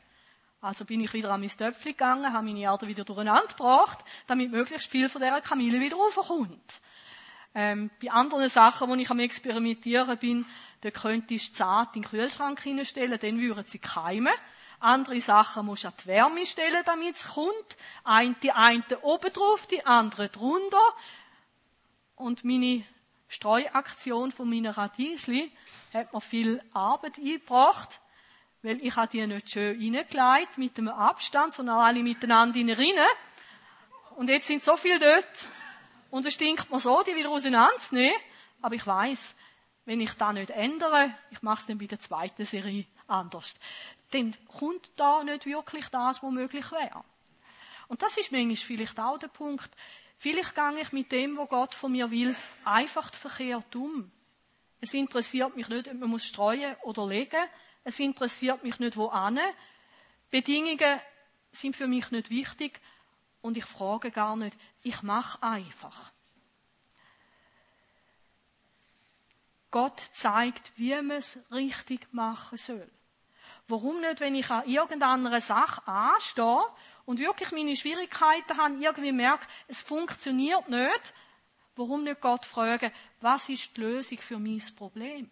Also 0.62 0.86
bin 0.86 1.02
ich 1.02 1.14
wieder 1.14 1.32
an 1.32 1.42
mein 1.42 1.50
Töpfchen 1.50 1.92
gegangen, 1.92 2.32
habe 2.32 2.46
meine 2.46 2.62
Erde 2.62 2.88
wieder 2.88 3.04
durcheinander 3.04 3.48
gebracht, 3.48 4.00
damit 4.28 4.52
möglichst 4.52 4.90
viel 4.90 5.10
von 5.10 5.22
dieser 5.22 5.42
Kamille 5.42 5.80
wieder 5.80 5.98
raufkommt. 5.98 6.82
Ähm, 7.54 7.90
bei 8.02 8.10
anderen 8.12 8.50
Sachen, 8.50 8.90
wo 8.90 8.96
ich 8.96 9.10
am 9.10 9.20
Experimentieren 9.20 10.18
bin, 10.18 10.46
da 10.82 10.92
könntest 10.92 11.50
du 11.50 11.54
zart 11.54 11.96
in 11.96 12.02
den 12.02 12.10
Kühlschrank 12.10 12.62
hineinstellen, 12.62 13.20
dann 13.20 13.40
würden 13.40 13.66
sie 13.68 13.80
keimen. 13.80 14.34
Andere 14.80 15.22
Sachen 15.22 15.68
musst 15.68 15.84
du 15.84 15.90
an 15.90 15.94
die 16.02 16.08
Wärme 16.08 16.46
stellen, 16.46 16.82
damit 16.86 17.18
es 17.18 17.28
kommt. 17.28 17.78
Ein, 18.04 18.36
die 18.42 18.52
einen 18.52 18.84
oben 19.04 19.32
drauf, 19.32 19.68
die 19.68 19.86
anderen 19.86 20.32
drunter. 20.32 20.96
Und 22.16 22.44
meine 22.44 22.84
Streuaktion 23.28 24.32
von 24.32 24.50
meiner 24.50 24.76
Radiesli 24.76 25.52
hat 25.94 26.14
mir 26.14 26.22
viel 26.22 26.64
Arbeit 26.74 27.18
eingebracht, 27.18 28.02
weil 28.64 28.82
ich 28.82 28.96
habe 28.96 29.08
die 29.08 29.26
nicht 29.28 29.52
schön 29.52 29.78
reingelegt 29.80 30.58
mit 30.58 30.78
dem 30.78 30.88
Abstand, 30.88 31.54
sondern 31.54 31.78
alle 31.78 32.02
miteinander 32.02 32.78
rein. 32.78 33.06
Und 34.16 34.30
jetzt 34.30 34.48
sind 34.48 34.64
so 34.64 34.78
viele 34.78 35.00
dort. 35.00 35.46
Und 36.12 36.26
es 36.26 36.36
stinkt 36.36 36.70
mir 36.70 36.80
so, 36.80 37.02
die 37.02 37.16
wieder 37.16 37.30
auseinanderzunehmen. 37.30 38.20
Aber 38.62 38.76
ich 38.76 38.86
weiß, 38.86 39.36
wenn 39.86 40.00
ich 40.00 40.14
da 40.14 40.32
nicht 40.32 40.52
ändere, 40.52 41.16
ich 41.32 41.42
mache 41.42 41.62
es 41.62 41.66
dann 41.66 41.80
bei 41.80 41.88
der 41.88 42.00
zweiten 42.00 42.46
Serie 42.46 42.86
anders 43.08 43.56
dann 44.12 44.36
kommt 44.48 44.92
da 44.98 45.24
nicht 45.24 45.46
wirklich 45.46 45.88
das, 45.88 46.22
was 46.22 46.32
möglich 46.32 46.72
wäre. 46.72 47.04
Und 47.88 48.02
das 48.02 48.18
ist 48.18 48.32
manchmal 48.32 48.56
vielleicht 48.56 49.00
auch 49.00 49.18
der 49.18 49.28
Punkt. 49.28 49.70
Vielleicht 50.18 50.56
gehe 50.56 50.82
ich 50.82 50.92
mit 50.92 51.12
dem, 51.12 51.38
was 51.38 51.50
Gott 51.50 51.74
von 51.74 51.92
mir 51.92 52.12
will, 52.12 52.36
einfach 52.64 53.14
verkehrt 53.14 53.76
um. 53.76 54.12
Es 54.80 54.94
interessiert 54.94 55.56
mich 55.56 55.68
nicht, 55.68 55.88
ob 55.88 55.96
man 55.96 56.10
muss 56.10 56.26
streuen 56.26 56.76
oder 56.84 57.08
legen. 57.08 57.44
Es 57.84 58.00
interessiert 58.00 58.64
mich 58.64 58.80
nicht, 58.80 58.98
wo 58.98 59.08
an. 59.08 59.40
Bedingungen 60.30 61.00
sind 61.52 61.76
für 61.76 61.88
mich 61.88 62.10
nicht 62.12 62.30
wichtig 62.30 62.80
und 63.42 63.58
ich 63.58 63.66
frage 63.66 64.12
gar 64.12 64.36
nicht. 64.36 64.58
Ich 64.84 65.04
mache 65.04 65.42
einfach. 65.42 66.12
Gott 69.72 70.02
zeigt, 70.12 70.74
wie 70.76 70.94
man 70.96 71.12
es 71.12 71.40
richtig 71.52 72.14
machen 72.14 72.58
soll. 72.58 72.90
Warum 73.68 74.02
nicht, 74.02 74.20
wenn 74.20 74.36
ich 74.36 74.50
an 74.52 74.68
irgendeiner 74.68 75.40
Sache 75.40 75.88
anstehe 75.88 76.62
und 77.06 77.20
wirklich 77.20 77.52
meine 77.52 77.76
Schwierigkeiten 77.76 78.58
habe, 78.58 78.76
irgendwie 78.76 79.14
merke, 79.14 79.48
es 79.68 79.82
funktioniert 79.82 80.68
nicht, 80.68 81.14
warum 81.78 82.04
nicht 82.04 82.20
Gott 82.20 82.46
fragen, 82.46 82.92
was 83.22 83.48
ist 83.48 83.78
die 83.78 83.82
Lösung 83.82 84.18
für 84.18 84.40
mein 84.40 84.62
Problem? 84.76 85.30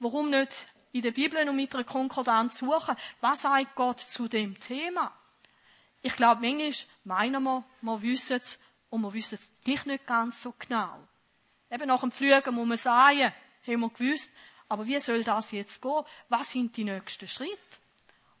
Warum 0.00 0.30
nicht 0.30 0.66
in 0.90 1.02
der 1.02 1.12
Bibel 1.12 1.48
und 1.48 1.54
mit 1.54 1.72
einer 1.72 1.84
Konkordanz 1.84 2.58
suchen, 2.58 2.96
was 3.20 3.42
sagt 3.42 3.76
Gott 3.76 4.00
zu 4.00 4.26
dem 4.26 4.58
Thema? 4.58 5.12
Ich 6.02 6.16
glaube, 6.16 6.40
manchmal 6.40 6.74
meinen 7.04 7.42
wir, 7.44 7.64
wir 7.80 8.02
wissen 8.02 8.40
es 8.42 8.58
und 8.90 9.02
wir 9.02 9.12
wissen 9.14 9.38
es 9.38 9.52
nicht 9.86 10.06
ganz 10.06 10.42
so 10.42 10.52
genau. 10.58 10.98
Eben 11.70 11.86
nach 11.86 12.00
dem 12.00 12.10
Flügen 12.10 12.54
muss 12.54 12.66
man 12.66 12.76
sagen, 12.76 13.32
haben 13.66 13.80
wir 13.80 13.88
gewusst, 13.88 14.30
aber 14.68 14.86
wie 14.86 14.98
soll 15.00 15.22
das 15.22 15.52
jetzt 15.52 15.80
gehen? 15.80 16.04
Was 16.28 16.50
sind 16.50 16.76
die 16.76 16.84
nächsten 16.84 17.28
Schritte? 17.28 17.56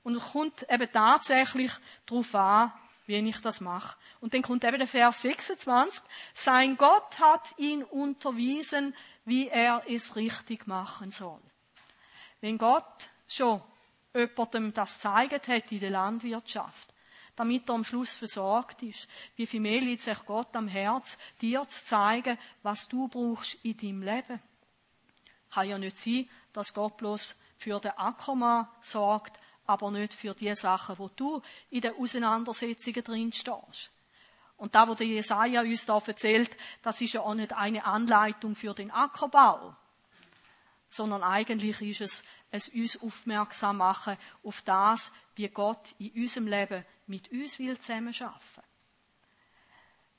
Und 0.02 0.16
es 0.16 0.32
kommt 0.32 0.66
eben 0.68 0.90
tatsächlich 0.92 1.72
darauf 2.06 2.34
an, 2.34 2.72
wie 3.06 3.16
ich 3.16 3.38
das 3.38 3.60
mache. 3.60 3.96
Und 4.20 4.34
dann 4.34 4.42
kommt 4.42 4.64
eben 4.64 4.78
der 4.78 4.86
Vers 4.86 5.22
26. 5.22 6.02
Sein 6.34 6.76
Gott 6.76 7.18
hat 7.18 7.54
ihn 7.58 7.84
unterwiesen, 7.84 8.94
wie 9.24 9.48
er 9.48 9.82
es 9.88 10.16
richtig 10.16 10.66
machen 10.66 11.10
soll. 11.10 11.40
Wenn 12.40 12.58
Gott 12.58 13.08
schon 13.28 13.62
jemandem 14.14 14.72
das 14.74 14.94
gezeigt 14.94 15.48
hat 15.48 15.72
in 15.72 15.80
der 15.80 15.90
Landwirtschaft, 15.90 16.91
damit 17.36 17.68
er 17.68 17.74
am 17.74 17.84
Schluss 17.84 18.16
versorgt 18.16 18.82
ist, 18.82 19.08
wie 19.36 19.46
viel 19.46 19.60
mehr 19.60 19.80
liegt 19.80 20.02
sich 20.02 20.18
Gott 20.26 20.54
am 20.54 20.68
Herz, 20.68 21.18
dir 21.40 21.66
zu 21.66 21.84
zeigen, 21.84 22.38
was 22.62 22.88
du 22.88 23.08
brauchst 23.08 23.56
in 23.64 23.76
deinem 23.76 24.02
Leben. 24.02 24.42
Kann 25.50 25.68
ja 25.68 25.78
nicht 25.78 25.98
sein, 25.98 26.28
dass 26.52 26.74
Gott 26.74 26.96
bloß 26.98 27.36
für 27.56 27.80
den 27.80 27.92
Ackermann 27.92 28.68
sorgt, 28.80 29.38
aber 29.66 29.90
nicht 29.90 30.14
für 30.14 30.34
die 30.34 30.54
Sachen, 30.54 30.98
wo 30.98 31.08
du 31.08 31.40
in 31.70 31.80
den 31.80 31.94
Auseinandersetzungen 31.94 33.04
drin 33.04 33.32
stehst. 33.32 33.90
Und 34.56 34.74
da, 34.74 34.86
wo 34.86 34.94
der 34.94 35.06
Jesaja 35.06 35.62
uns 35.62 35.86
da 35.86 36.00
erzählt, 36.06 36.56
das 36.82 37.00
ist 37.00 37.14
ja 37.14 37.22
auch 37.22 37.34
nicht 37.34 37.52
eine 37.52 37.84
Anleitung 37.84 38.54
für 38.54 38.74
den 38.74 38.90
Ackerbau, 38.90 39.74
sondern 40.88 41.22
eigentlich 41.22 41.80
ist 41.80 42.00
es 42.00 42.24
es 42.52 42.68
uns 42.68 43.00
aufmerksam 43.00 43.78
machen 43.78 44.16
auf 44.44 44.62
das, 44.62 45.10
wie 45.34 45.48
Gott 45.48 45.94
in 45.98 46.12
unserem 46.12 46.46
Leben 46.46 46.84
mit 47.06 47.32
uns 47.32 47.58
will 47.58 47.78
zusammenarbeiten. 47.78 48.62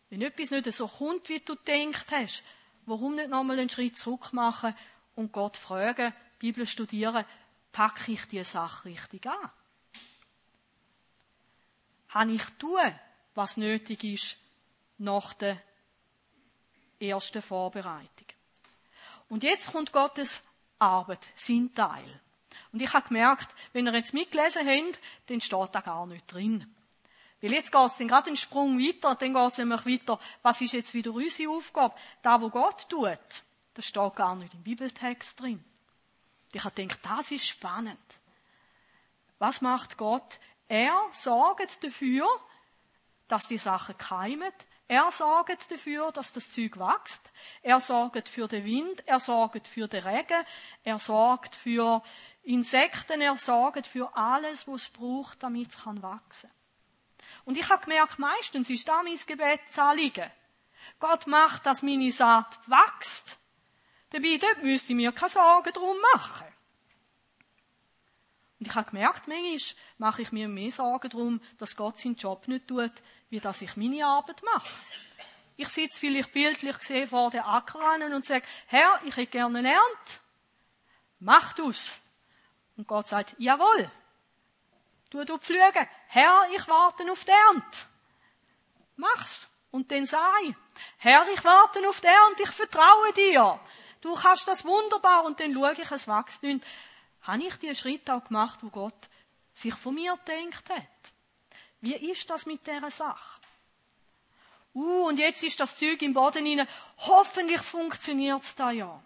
Wenn 0.10 0.22
etwas 0.22 0.52
nicht 0.52 0.72
so 0.72 0.88
kommt, 0.88 1.30
wie 1.30 1.40
du 1.40 1.56
gedacht 1.56 2.12
hast, 2.12 2.44
warum 2.86 3.16
nicht 3.16 3.30
nochmal 3.30 3.60
einen 3.60 3.70
Schritt 3.70 3.98
zurück 3.98 4.34
machen 4.34 4.75
und 5.16 5.32
Gott 5.32 5.58
fragen, 5.58 6.13
Bibel 6.40 6.68
studieren, 6.68 7.25
packe 7.72 8.12
ich 8.12 8.25
die 8.25 8.44
Sache 8.44 8.86
richtig 8.86 9.25
an? 9.28 9.52
Habe 12.10 12.32
ich 12.32 12.46
tun, 12.60 13.00
was 13.36 13.58
nötig 13.58 14.04
ist 14.04 14.38
nach 14.98 15.34
der 15.34 15.62
ersten 17.00 17.42
Vorbereitung? 17.42 18.28
Und 19.30 19.44
jetzt 19.44 19.72
kommt 19.72 19.92
Gottes 19.92 20.44
Arbeit, 20.78 21.28
sein 21.36 21.74
Teil. 21.74 22.22
Und 22.74 22.82
ich 22.82 22.92
habe 22.92 23.08
gemerkt, 23.08 23.48
wenn 23.72 23.88
ihr 23.88 23.94
jetzt 23.94 24.13
mitgelesen 24.13 24.68
habt, 24.68 25.00
dann 25.27 25.39
steht 25.39 25.70
da 25.74 25.80
gar 25.80 26.08
nicht 26.08 26.25
drin. 26.32 26.75
Weil 27.39 27.53
jetzt 27.53 27.72
geht 27.72 27.86
es 27.86 27.98
dann 27.98 28.08
gerade 28.08 28.27
einen 28.27 28.38
Sprung 28.38 28.80
weiter, 28.80 29.15
dann 29.15 29.34
geht 29.34 29.51
es 29.51 29.58
nämlich 29.60 29.86
weiter, 29.86 30.20
was 30.42 30.60
ist 30.60 30.74
jetzt 30.74 30.94
wieder 30.94 31.12
unsere 31.12 31.51
Aufgabe? 31.51 31.94
Da, 32.22 32.42
wo 32.42 32.50
Gott 32.50 32.89
tut. 32.89 33.44
Das 33.75 33.86
steht 33.86 34.15
gar 34.15 34.36
nicht 34.36 34.53
im 34.53 34.63
Bibeltext 34.63 35.39
drin. 35.39 35.63
Ich 36.51 36.63
habe 36.63 36.74
gedacht, 36.74 37.00
das 37.03 37.32
ist 37.32 37.48
spannend. 37.48 38.00
Was 39.39 39.62
macht 39.62 39.98
Gott? 39.98 40.39
Er 40.68 40.98
sorgt 41.12 41.84
dafür, 41.84 42.27
dass 43.27 43.48
die 43.48 43.58
Sachen 43.58 43.98
keimen. 43.98 44.51
Er 44.88 45.12
sorgt 45.12 45.72
dafür, 45.72 46.12
dass 46.12 46.34
das 46.34 46.51
Zeug 46.51 46.77
wächst. 46.77 47.30
Er 47.62 47.80
sorgt 47.80 48.30
für 48.30 48.48
den 48.48 48.63
Wind. 48.63 49.08
Er 49.08 49.20
sorgt 49.20 49.68
für 49.68 49.88
den 49.88 50.03
Regen. 50.03 50.46
Er 50.84 51.00
sorgt 51.00 51.56
für 51.56 52.01
Insekten. 52.43 53.21
Er 53.21 53.38
sorgt 53.38 53.88
für 53.88 54.15
alles, 54.15 54.67
was 54.67 54.83
es 54.83 54.89
braucht, 54.89 55.41
damit 55.41 55.71
es 55.71 55.85
wachsen 55.85 56.50
kann. 56.50 56.63
Und 57.45 57.57
ich 57.57 57.69
habe 57.69 57.83
gemerkt, 57.83 58.19
meistens 58.19 58.69
ist 58.69 58.88
da 58.88 59.03
mein 59.03 59.19
Gebetsanliegen. 59.25 60.31
Gott 61.00 61.27
macht, 61.27 61.65
dass 61.65 61.81
meine 61.81 62.12
Saat 62.12 62.59
wächst. 62.67 63.38
Dabei, 64.12 64.38
dort 64.39 64.63
müsste 64.63 64.93
ich 64.93 64.95
mir 64.95 65.12
keine 65.12 65.29
Sorgen 65.29 65.73
drum 65.73 65.97
machen. 66.13 66.47
Und 68.59 68.67
ich 68.67 68.75
habe 68.75 68.91
gemerkt, 68.91 69.27
manchmal 69.27 69.59
mache 69.97 70.21
ich 70.21 70.31
mir 70.31 70.47
mehr 70.47 70.71
Sorgen 70.71 71.09
darum, 71.09 71.41
dass 71.57 71.75
Gott 71.75 72.00
seinen 72.00 72.15
Job 72.15 72.47
nicht 72.47 72.67
tut, 72.67 72.93
wie 73.29 73.39
dass 73.39 73.62
ich 73.62 73.75
meine 73.75 74.05
Arbeit 74.05 74.41
mache. 74.43 74.69
Ich 75.57 75.67
sitze 75.69 76.00
vielleicht 76.00 76.31
bildlich 76.31 76.77
gesehen 76.77 77.07
vor 77.07 77.29
der 77.29 77.47
Ackerrannen 77.47 78.13
und 78.13 78.25
sage, 78.25 78.45
Herr, 78.67 79.01
ich 79.05 79.15
hätte 79.17 79.31
gerne 79.31 79.59
eine 79.59 79.73
Ernte. 79.73 80.19
Mach 81.19 81.53
du's. 81.53 81.93
Und 82.77 82.88
Gott 82.88 83.08
sagt, 83.08 83.36
jawohl. 83.38 83.89
Du, 85.10 85.24
du 85.24 85.38
pflügen. 85.38 85.88
Herr, 86.08 86.48
ich 86.56 86.68
warte 86.68 87.10
auf 87.12 87.24
die 87.24 87.32
Ernte. 87.32 87.77
Mach's. 88.96 89.50
Und 89.72 89.92
dann 89.92 90.06
sei, 90.06 90.56
Herr, 90.98 91.25
ich 91.34 91.44
warte 91.44 91.88
auf 91.88 92.00
die 92.00 92.08
Ernte, 92.08 92.44
ich 92.44 92.51
vertraue 92.51 93.13
dir 93.13 93.60
du 94.03 94.13
kannst 94.15 94.48
das 94.48 94.65
wunderbar 94.65 95.24
und 95.24 95.39
dann 95.39 95.53
schaue 95.53 95.74
ich, 95.74 95.92
es 95.92 96.08
wächst 96.08 96.44
nicht. 96.44 96.63
Habe 97.22 97.44
ich 97.44 97.56
diesen 97.56 97.75
Schritt 97.75 98.10
auch 98.10 98.24
gemacht, 98.24 98.60
wo 98.62 98.70
Gott 98.70 99.10
sich 99.56 99.74
von 99.74 99.96
mir 99.96 100.18
gedacht 100.25 100.70
hat? 100.70 100.84
Wie 101.82 101.96
ist 101.96 102.30
das 102.30 102.46
mit 102.46 102.68
dieser 102.68 102.92
Sache? 102.92 103.42
Uh, 104.75 105.08
und 105.08 105.20
jetzt 105.20 105.44
ist 105.44 105.60
das 105.60 105.77
Zeug 105.77 106.01
im 106.01 106.13
Boden 106.13 106.46
rein. 106.46 106.68
Hoffentlich 106.98 107.62
funktioniert's 107.62 108.56
da 108.56 108.72
ja. 108.72 109.01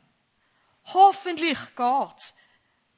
Hoffentlich 0.85 1.59
geht's. 1.75 2.33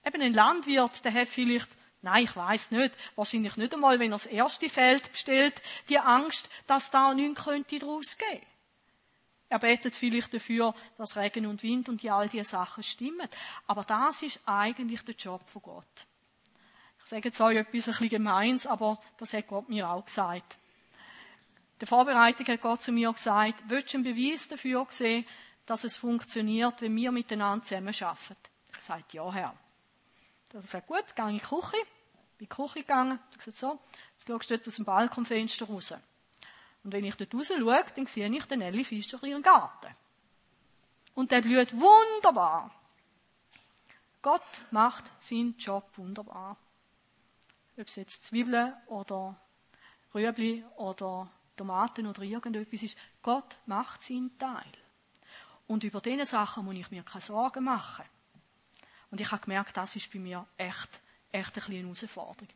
Eben 0.06 0.22
ein 0.22 0.34
Landwirt, 0.34 1.04
der 1.04 1.14
hat 1.14 1.30
vielleicht, 1.30 1.70
nein, 2.02 2.24
ich 2.24 2.36
weiß 2.36 2.72
nicht, 2.72 2.94
wahrscheinlich 3.16 3.58
nicht 3.58 3.74
einmal, 3.74 4.00
wenn 4.00 4.12
er 4.12 4.16
das 4.16 4.26
erste 4.26 4.70
Feld 4.70 5.12
bestellt, 5.12 5.62
die 5.90 6.00
Angst, 6.00 6.50
dass 6.68 6.92
da 6.92 7.14
nichts 7.14 7.44
könnte 7.44 7.80
daraus 7.80 8.18
gehen. 8.18 8.46
Er 9.50 9.58
betet 9.58 9.96
vielleicht 9.96 10.34
dafür, 10.34 10.76
dass 10.98 11.18
Regen 11.18 11.48
und 11.48 11.64
Wind 11.64 11.90
und 11.90 12.04
die 12.04 12.12
all 12.12 12.30
diese 12.30 12.52
Sachen 12.52 12.84
stimmen. 12.84 13.28
Aber 13.66 13.84
das 13.84 14.22
ist 14.22 14.40
eigentlich 14.46 15.02
der 15.02 15.16
Job 15.16 15.42
von 15.50 15.64
Gott. 15.64 16.08
Ich 17.04 17.10
sage 17.10 17.30
jetzt 17.30 17.42
euch 17.42 17.58
etwas 17.58 17.66
ein 17.66 17.72
bisschen 17.72 18.10
gemeins, 18.10 18.68
aber 18.68 19.02
das 19.18 19.34
hat 19.34 19.48
Gott 19.48 19.68
mir 19.68 19.90
auch 19.90 20.06
gesagt. 20.06 20.60
Der 21.82 21.88
Vorbereitung 21.88 22.46
hat 22.46 22.62
Gott 22.62 22.84
zu 22.84 22.92
mir 22.92 23.12
gesagt, 23.12 23.64
willst 23.68 23.94
du 23.94 23.98
einen 23.98 24.04
Beweis 24.04 24.48
dafür 24.48 24.86
sehen, 24.90 25.26
dass 25.66 25.84
es 25.84 25.98
funktioniert, 25.98 26.82
wenn 26.82 26.96
wir 26.96 27.12
miteinander 27.12 27.66
zusammen 27.66 27.96
arbeiten? 28.02 28.36
Ich 28.78 28.84
sagte, 28.84 29.18
ja, 29.18 29.34
Herr. 29.34 29.56
Er 30.52 30.58
hat 30.58 30.64
gesagt, 30.64 30.88
gut, 30.88 31.16
gehe 31.16 31.30
in 31.30 31.34
die 31.34 31.40
Küche. 31.40 31.72
Bin 31.72 31.80
in 31.80 32.40
die 32.40 32.48
Küche 32.48 32.80
gegangen. 32.80 33.20
Er 33.20 33.24
hat 33.24 33.38
gesagt, 33.38 33.58
so, 33.58 33.80
jetzt 34.14 34.28
schaust 34.28 34.50
du 34.50 34.58
dort 34.58 34.68
aus 34.68 34.76
dem 34.76 34.86
Balkonfenster 34.86 35.66
raus. 35.68 35.94
Und 36.84 36.94
wenn 36.94 37.04
ich 37.04 37.16
dort 37.16 37.34
raus 37.34 37.48
schaue, 37.48 37.86
dann 37.96 38.06
sehe 38.06 38.30
ich 38.30 38.46
den 38.46 38.62
Elli 38.62 38.84
Fischer 38.84 39.22
ihren 39.24 39.44
Garten. 39.44 39.94
Und 41.14 41.32
der 41.32 41.42
blüht 41.42 41.74
wunderbar. 41.74 42.72
Gott 44.22 44.42
macht 44.72 45.06
seinen 45.20 45.58
Job 45.58 45.86
wunderbar. 45.98 46.58
Ob 47.78 47.88
es 47.88 47.96
jetzt 47.96 48.24
Zwiebeln 48.24 48.74
oder 48.88 49.38
Rüebli 50.14 50.66
oder 50.78 51.30
Tomaten 51.56 52.08
oder 52.08 52.22
irgendetwas 52.22 52.84
ist. 52.84 52.98
Gott 53.22 53.58
macht 53.66 54.02
seinen 54.02 54.38
Teil. 54.38 54.72
Und 55.68 55.84
über 55.84 56.02
diese 56.02 56.26
Sachen 56.26 56.66
muss 56.66 56.76
ich 56.76 56.90
mir 56.90 57.04
keine 57.04 57.22
Sorgen 57.22 57.66
machen. 57.66 58.06
Und 59.12 59.22
ich 59.22 59.32
habe 59.32 59.42
gemerkt, 59.42 59.76
das 59.76 59.96
ist 59.96 60.12
bei 60.12 60.20
mir 60.20 60.46
echt, 60.58 61.00
echt 61.32 61.58
ein 61.58 61.64
eine 61.66 61.78
Herausforderung. 61.78 62.48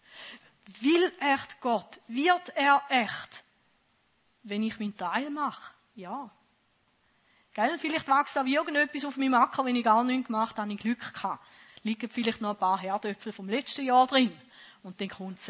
Will 0.81 1.11
echt 1.19 1.59
Gott? 1.61 1.99
Wird 2.07 2.49
er 2.55 2.83
echt? 2.89 3.43
Wenn 4.43 4.63
ich 4.63 4.79
meinen 4.79 4.97
Teil 4.97 5.29
mache? 5.29 5.73
Ja. 5.95 6.29
Gell? 7.53 7.77
Vielleicht 7.77 8.07
wächst 8.07 8.37
auch 8.37 8.45
irgendetwas 8.45 9.05
auf 9.05 9.17
meinem 9.17 9.35
Acker, 9.35 9.65
wenn 9.65 9.75
ich 9.75 9.83
gar 9.83 10.03
nichts 10.03 10.27
gemacht 10.27 10.57
habe, 10.57 10.71
ich 10.73 10.79
Glück 10.79 11.13
gehabt. 11.13 11.45
Liegen 11.83 12.09
vielleicht 12.09 12.41
noch 12.41 12.51
ein 12.51 12.57
paar 12.57 12.79
Herdöpfel 12.79 13.33
vom 13.33 13.49
letzten 13.49 13.85
Jahr 13.85 14.07
drin. 14.07 14.31
Und 14.83 14.99
dann 15.01 15.09
kommt 15.09 15.39
es 15.39 15.49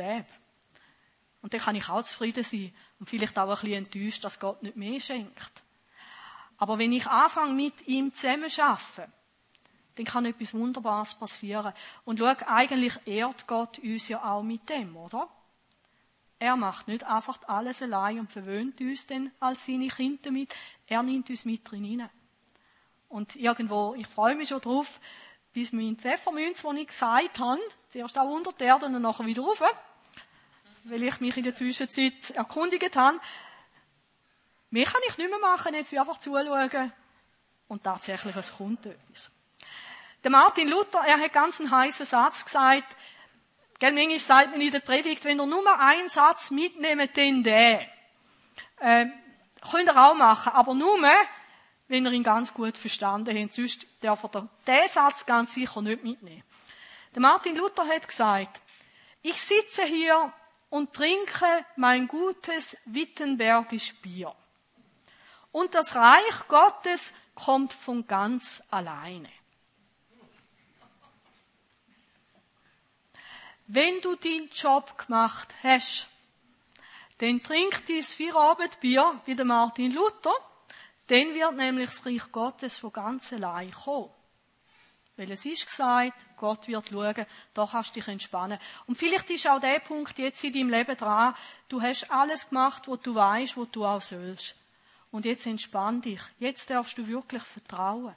Und 1.41 1.53
dann 1.53 1.61
kann 1.61 1.75
ich 1.75 1.89
auch 1.89 2.03
zufrieden 2.03 2.43
sein 2.43 2.73
und 2.99 3.09
vielleicht 3.09 3.37
auch 3.37 3.49
ein 3.49 3.49
bisschen 3.49 3.85
enttäuscht, 3.85 4.23
dass 4.23 4.39
Gott 4.39 4.63
nicht 4.63 4.77
mehr 4.77 4.99
schenkt. 5.01 5.63
Aber 6.57 6.79
wenn 6.79 6.93
ich 6.93 7.05
anfange, 7.07 7.53
mit 7.53 7.87
ihm 7.87 8.13
zusammen 8.13 8.49
zu 8.49 8.63
arbeiten, 8.63 9.11
dann 9.95 10.05
kann 10.05 10.25
etwas 10.25 10.53
Wunderbares 10.53 11.15
passieren. 11.15 11.73
Und 12.05 12.19
schau, 12.19 12.25
eigentlich 12.25 12.99
ehrt 13.05 13.47
Gott 13.47 13.79
uns 13.79 14.07
ja 14.07 14.23
auch 14.23 14.43
mit 14.43 14.67
dem, 14.69 14.95
oder? 14.97 15.29
Er 16.39 16.57
macht 16.57 16.87
nicht 16.87 17.05
einfach 17.05 17.39
alles 17.47 17.81
allein 17.81 18.19
und 18.19 18.31
verwöhnt 18.31 18.81
uns 18.81 19.07
dann 19.07 19.31
als 19.39 19.65
seine 19.65 19.87
Kinder 19.87 20.31
mit. 20.31 20.53
Er 20.87 21.01
nimmt 21.01 21.29
uns 21.29 21.45
mit 21.45 21.71
rein. 21.71 22.09
Und 23.07 23.35
irgendwo, 23.35 23.93
ich 23.95 24.07
freue 24.07 24.35
mich 24.35 24.49
schon 24.49 24.59
drauf, 24.59 24.99
bis 25.53 25.71
mein 25.71 25.95
Pfeffermünz, 25.95 26.63
den 26.63 26.77
ich 26.77 26.87
gesagt 26.87 27.39
habe, 27.39 27.61
zuerst 27.89 28.17
auch 28.17 28.29
unter 28.29 28.51
der 28.51 28.67
Erde 28.67 28.87
und 28.87 28.93
dann 28.93 29.03
nachher 29.03 29.25
wieder 29.25 29.43
rauf, 29.43 29.61
weil 30.83 31.03
ich 31.03 31.19
mich 31.21 31.37
in 31.37 31.43
der 31.43 31.55
Zwischenzeit 31.55 32.31
erkundigt 32.31 32.95
habe. 32.95 33.19
Mehr 34.71 34.85
kann 34.85 35.01
ich 35.07 35.17
nicht 35.17 35.29
mehr 35.29 35.39
machen, 35.39 35.75
jetzt 35.75 35.91
wie 35.91 35.99
einfach 35.99 36.17
zuschauen. 36.17 36.91
Und 37.67 37.83
tatsächlich, 37.83 38.35
es 38.35 38.57
kommt 38.57 38.85
etwas. 38.85 39.31
Der 40.23 40.31
Martin 40.31 40.69
Luther, 40.69 41.01
er 41.05 41.19
hat 41.19 41.33
ganz 41.33 41.59
einen 41.59 41.69
heißen 41.69 42.05
Satz 42.05 42.45
gesagt. 42.45 42.95
Gell, 43.79 43.91
manchmal 43.91 44.19
sagt 44.19 44.51
man 44.51 44.61
in 44.61 44.71
der 44.71 44.79
Predigt, 44.79 45.25
wenn 45.25 45.39
ihr 45.39 45.45
nur 45.45 45.79
einen 45.79 46.09
Satz 46.09 46.51
mitnehmt, 46.51 47.17
dann 47.17 47.43
den. 47.43 47.79
Äh, 48.79 49.05
könnt 49.69 49.89
ihr 49.89 49.97
auch 49.97 50.13
machen, 50.13 50.53
aber 50.53 50.73
nur, 50.73 51.01
wenn 51.89 52.05
ihr 52.05 52.11
ihn 52.13 52.23
ganz 52.23 52.53
gut 52.53 52.77
verstanden 52.77 53.37
habt. 53.37 53.53
Sonst 53.53 53.85
darf 53.99 54.23
ihr 54.23 54.47
den 54.65 54.87
Satz 54.87 55.25
ganz 55.25 55.53
sicher 55.53 55.81
nicht 55.81 56.03
mitnehmen. 56.03 56.43
Der 57.13 57.21
Martin 57.21 57.57
Luther 57.57 57.85
hat 57.87 58.07
gesagt, 58.07 58.61
ich 59.21 59.41
sitze 59.41 59.83
hier 59.83 60.31
und 60.69 60.93
trinke 60.93 61.65
mein 61.75 62.07
gutes 62.07 62.77
Wittenbergisch 62.85 63.93
Bier. 64.01 64.33
Und 65.51 65.75
das 65.75 65.95
Reich 65.95 66.47
Gottes 66.47 67.13
kommt 67.35 67.73
von 67.73 68.07
ganz 68.07 68.63
alleine. 68.71 69.29
Wenn 73.75 74.01
du 74.01 74.15
deinen 74.15 74.51
Job 74.53 74.95
gemacht 74.99 75.51
hast, 75.63 76.07
dann 77.17 77.41
trink 77.41 77.83
dein 77.87 78.03
Feierabendbier 78.03 79.19
wie 79.25 79.33
der 79.33 79.45
Martin 79.45 79.91
Luther, 79.91 80.35
dann 81.07 81.33
wird 81.33 81.55
nämlich 81.55 81.89
das 81.89 82.05
Reich 82.05 82.31
Gottes 82.31 82.77
von 82.77 82.93
ganz 82.93 83.33
allein 83.33 83.71
kommen. 83.71 84.11
Weil 85.17 85.31
es 85.31 85.43
ist 85.43 85.65
gesagt, 85.65 86.13
Gott 86.37 86.67
wird 86.67 86.89
schauen, 86.89 87.25
da 87.55 87.65
kannst 87.65 87.95
du 87.95 87.99
dich 87.99 88.07
entspannen. 88.07 88.59
Und 88.85 88.95
vielleicht 88.95 89.31
ist 89.31 89.47
auch 89.47 89.59
der 89.59 89.79
Punkt 89.79 90.19
jetzt 90.19 90.43
in 90.43 90.53
deinem 90.53 90.69
Leben 90.69 90.95
dran, 90.95 91.33
du 91.67 91.81
hast 91.81 92.11
alles 92.11 92.49
gemacht, 92.49 92.87
was 92.87 93.01
du 93.01 93.15
weißt, 93.15 93.57
was 93.57 93.71
du 93.71 93.85
auch 93.85 94.01
sollst. 94.01 94.55
Und 95.09 95.25
jetzt 95.25 95.47
entspann 95.47 95.99
dich. 95.99 96.21
Jetzt 96.37 96.69
darfst 96.69 96.95
du 96.99 97.07
wirklich 97.07 97.41
vertrauen. 97.41 98.13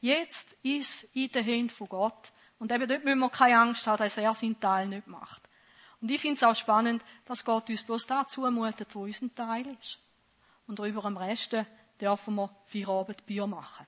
Jetzt 0.00 0.56
ist 0.64 1.04
in 1.14 1.30
den 1.30 1.44
Händen 1.44 1.70
von 1.70 1.88
Gott. 1.88 2.32
Und 2.58 2.72
eben 2.72 2.88
dort 2.88 3.04
müssen 3.04 3.18
wir 3.18 3.30
keine 3.30 3.60
Angst 3.60 3.86
haben, 3.86 3.98
dass 3.98 4.16
er 4.16 4.34
seinen 4.34 4.58
Teil 4.58 4.88
nicht 4.88 5.06
macht. 5.06 5.42
Und 6.00 6.10
ich 6.10 6.20
finde 6.20 6.36
es 6.36 6.42
auch 6.42 6.54
spannend, 6.54 7.02
dass 7.24 7.44
Gott 7.44 7.68
uns 7.68 7.84
bloß 7.84 8.06
da 8.06 8.26
zumutet, 8.26 8.94
wo 8.94 9.04
unser 9.04 9.34
Teil 9.34 9.66
ist. 9.80 9.98
Und 10.66 10.78
über 10.80 11.02
dem 11.02 11.16
Rest 11.16 11.56
dürfen 12.00 12.34
wir 12.34 12.54
vier 12.64 12.88
Abend 12.88 13.24
Bier 13.26 13.46
machen. 13.46 13.86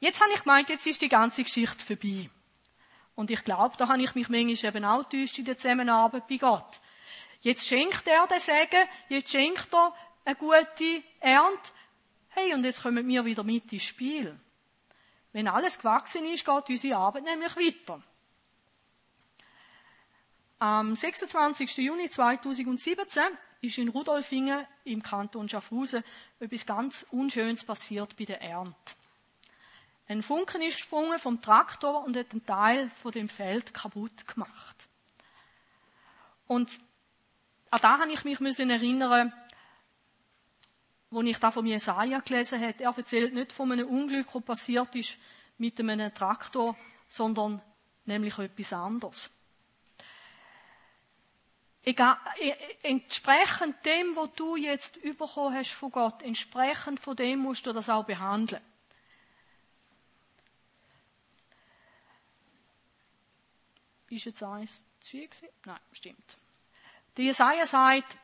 Jetzt 0.00 0.20
habe 0.20 0.32
ich 0.34 0.40
gemeint, 0.40 0.68
jetzt 0.68 0.86
ist 0.86 1.00
die 1.00 1.08
ganze 1.08 1.44
Geschichte 1.44 1.84
vorbei. 1.84 2.28
Und 3.14 3.30
ich 3.30 3.44
glaube, 3.44 3.76
da 3.76 3.88
habe 3.88 4.02
ich 4.02 4.14
mich 4.14 4.28
manchmal 4.28 4.74
eben 4.74 4.84
auch 4.84 5.04
täuscht 5.04 5.38
in 5.38 5.44
der 5.44 5.56
Zusammenarbeit 5.56 6.26
bei 6.26 6.36
Gott. 6.36 6.80
Jetzt 7.40 7.66
schenkt 7.66 8.06
er 8.06 8.26
den 8.26 8.40
Segen, 8.40 8.88
jetzt 9.08 9.30
schenkt 9.30 9.72
er 9.72 9.94
eine 10.24 10.34
gute 10.34 11.02
Ernte. 11.20 11.72
Hey, 12.28 12.52
und 12.54 12.64
jetzt 12.64 12.82
kommen 12.82 13.06
wir 13.06 13.24
wieder 13.24 13.44
mit 13.44 13.72
ins 13.72 13.84
Spiel. 13.84 14.38
Wenn 15.34 15.48
alles 15.48 15.78
gewachsen 15.78 16.24
ist, 16.26 16.44
geht 16.44 16.68
unsere 16.68 16.96
Arbeit 16.96 17.24
nämlich 17.24 17.56
weiter. 17.56 18.00
Am 20.60 20.94
26. 20.94 21.76
Juni 21.78 22.08
2017 22.08 23.24
ist 23.60 23.78
in 23.78 23.88
Rudolfingen 23.88 24.64
im 24.84 25.02
Kanton 25.02 25.48
Schaffhausen 25.48 26.04
etwas 26.38 26.64
ganz 26.64 27.04
Unschönes 27.10 27.64
passiert 27.64 28.16
bei 28.16 28.26
der 28.26 28.42
Ernte. 28.42 28.94
Ein 30.06 30.22
Funken 30.22 30.62
ist 30.62 30.76
gesprungen 30.76 31.18
vom 31.18 31.42
Traktor 31.42 32.04
und 32.04 32.16
hat 32.16 32.30
einen 32.30 32.46
Teil 32.46 32.88
von 32.90 33.10
dem 33.10 33.28
Feld 33.28 33.74
kaputt 33.74 34.28
gemacht. 34.28 34.88
Und 36.46 36.78
an 37.70 37.80
da 37.82 37.98
habe 37.98 38.12
ich 38.12 38.22
mich 38.22 38.38
müssen 38.38 38.70
erinnern, 38.70 39.32
wo 41.14 41.22
ich 41.22 41.38
da 41.38 41.50
von 41.50 41.64
Jesaja 41.64 42.18
gelesen 42.18 42.60
habe, 42.60 42.82
er 42.82 42.96
erzählt 42.96 43.32
nicht 43.32 43.52
von 43.52 43.70
einem 43.70 43.88
Unglück, 43.88 44.26
das 44.32 44.42
passiert 44.42 44.94
ist 44.96 45.16
mit 45.58 45.78
einem 45.78 46.12
Traktor, 46.12 46.76
sondern 47.06 47.62
nämlich 48.04 48.36
etwas 48.38 48.72
anderes. 48.72 49.30
Egal, 51.84 52.16
e, 52.40 52.52
entsprechend 52.82 53.84
dem, 53.84 54.16
was 54.16 54.30
du 54.34 54.56
jetzt 54.56 55.00
bekommen 55.02 55.54
hast 55.54 55.72
von 55.72 55.92
Gott, 55.92 56.22
entsprechend 56.22 56.98
von 56.98 57.14
dem 57.14 57.40
musst 57.40 57.66
du 57.66 57.72
das 57.72 57.90
auch 57.90 58.04
behandeln. 58.04 58.62
Ist 64.08 64.24
jetzt 64.24 64.42
eins 64.42 64.84
zu 65.00 65.10
viel? 65.10 65.28
Nein, 65.64 65.80
stimmt. 65.92 66.38
Der 67.16 67.24
Jesaja 67.26 67.66
sagt, 67.66 68.16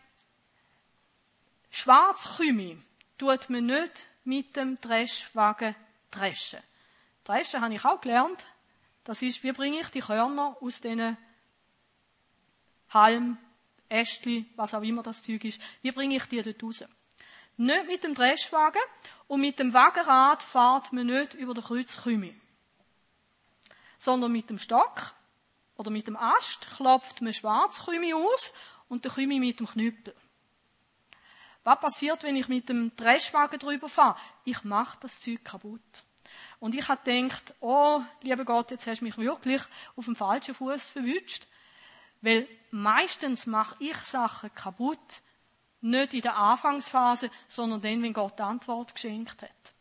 Schwarzkümi 1.71 2.79
tut 3.19 3.49
man 3.49 3.67
nicht 3.67 4.07
mit 4.25 4.57
dem 4.57 4.81
Dreschwagen 4.81 5.75
dreschen. 6.11 6.61
Dreschen 7.25 7.61
habe 7.61 7.75
ich 7.75 7.85
auch 7.85 8.01
gelernt. 8.01 8.45
Das 9.05 9.23
ist, 9.23 9.43
wie 9.43 9.53
bringe 9.53 9.81
ich 9.81 9.89
die 9.89 10.01
Körner 10.01 10.57
aus 10.61 10.81
diesen 10.81 11.17
Halm, 12.91 13.39
Ästli, 13.89 14.47
was 14.57 14.75
auch 14.75 14.83
immer 14.83 15.03
das 15.03 15.23
Zeug 15.23 15.45
ist, 15.45 15.61
wie 15.83 15.91
bringe 15.91 16.17
ich 16.17 16.25
die 16.27 16.43
dort 16.43 16.63
raus? 16.63 16.85
Nicht 17.57 17.87
mit 17.87 18.05
dem 18.05 18.15
Dreschwagen 18.15 18.83
und 19.27 19.41
mit 19.41 19.59
dem 19.59 19.75
Wagenrad 19.75 20.43
fahrt 20.43 20.93
man 20.93 21.07
nicht 21.07 21.35
über 21.35 21.55
den 21.55 21.65
Kreuzkümi. 21.65 22.35
Sondern 23.99 24.33
mit 24.33 24.49
dem 24.49 24.59
Stock 24.59 25.13
oder 25.77 25.91
mit 25.91 26.07
dem 26.07 26.17
Ast 26.17 26.69
klopft 26.77 27.21
man 27.21 27.33
Schwarzkümi 27.33 28.15
aus 28.15 28.55
und 28.89 29.05
der 29.05 29.13
Kümi 29.13 29.39
mit 29.39 29.61
dem 29.61 29.67
Knüppel. 29.67 30.15
Was 31.65 31.81
passiert, 31.81 32.23
wenn 32.23 32.37
ich 32.37 32.49
mit 32.49 32.69
dem 32.69 32.95
Dreschwagen 32.97 33.59
drüber 33.59 33.89
fahre? 33.89 34.17
Ich 34.45 34.65
mache 34.65 34.99
das 35.01 35.21
Zeug 35.21 35.45
kaputt. 35.45 36.05
Und 36.59 36.75
ich 36.75 36.89
habe 36.89 37.03
gedacht, 37.05 37.55
oh, 37.61 38.01
lieber 38.23 38.45
Gott, 38.45 38.71
jetzt 38.71 38.87
hast 38.87 39.01
du 39.01 39.05
mich 39.05 39.19
wirklich 39.19 39.63
auf 39.97 40.05
dem 40.05 40.17
falschen 40.17 40.55
Fuß 40.55 40.91
verwünscht. 40.91 41.47
Weil 42.23 42.49
meistens 42.71 43.47
mache 43.47 43.77
ich 43.79 43.97
Sachen 43.97 44.55
kaputt, 44.55 45.23
Nicht 45.83 46.13
in 46.13 46.21
der 46.21 46.37
Anfangsphase, 46.37 47.31
sondern 47.49 47.81
dann, 47.81 48.03
wenn 48.03 48.13
Gott 48.13 48.39
die 48.39 48.43
Antwort 48.43 48.95
geschenkt 48.95 49.41
hat. 49.43 49.73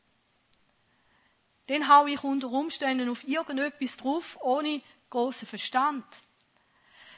Dann 1.67 1.89
haue 1.89 2.11
ich 2.11 2.23
unter 2.23 2.49
Umständen 2.49 3.09
auf 3.09 3.27
irgendetwas 3.27 3.97
drauf, 3.97 4.37
ohne 4.41 4.81
großen 5.09 5.47
Verstand. 5.47 6.05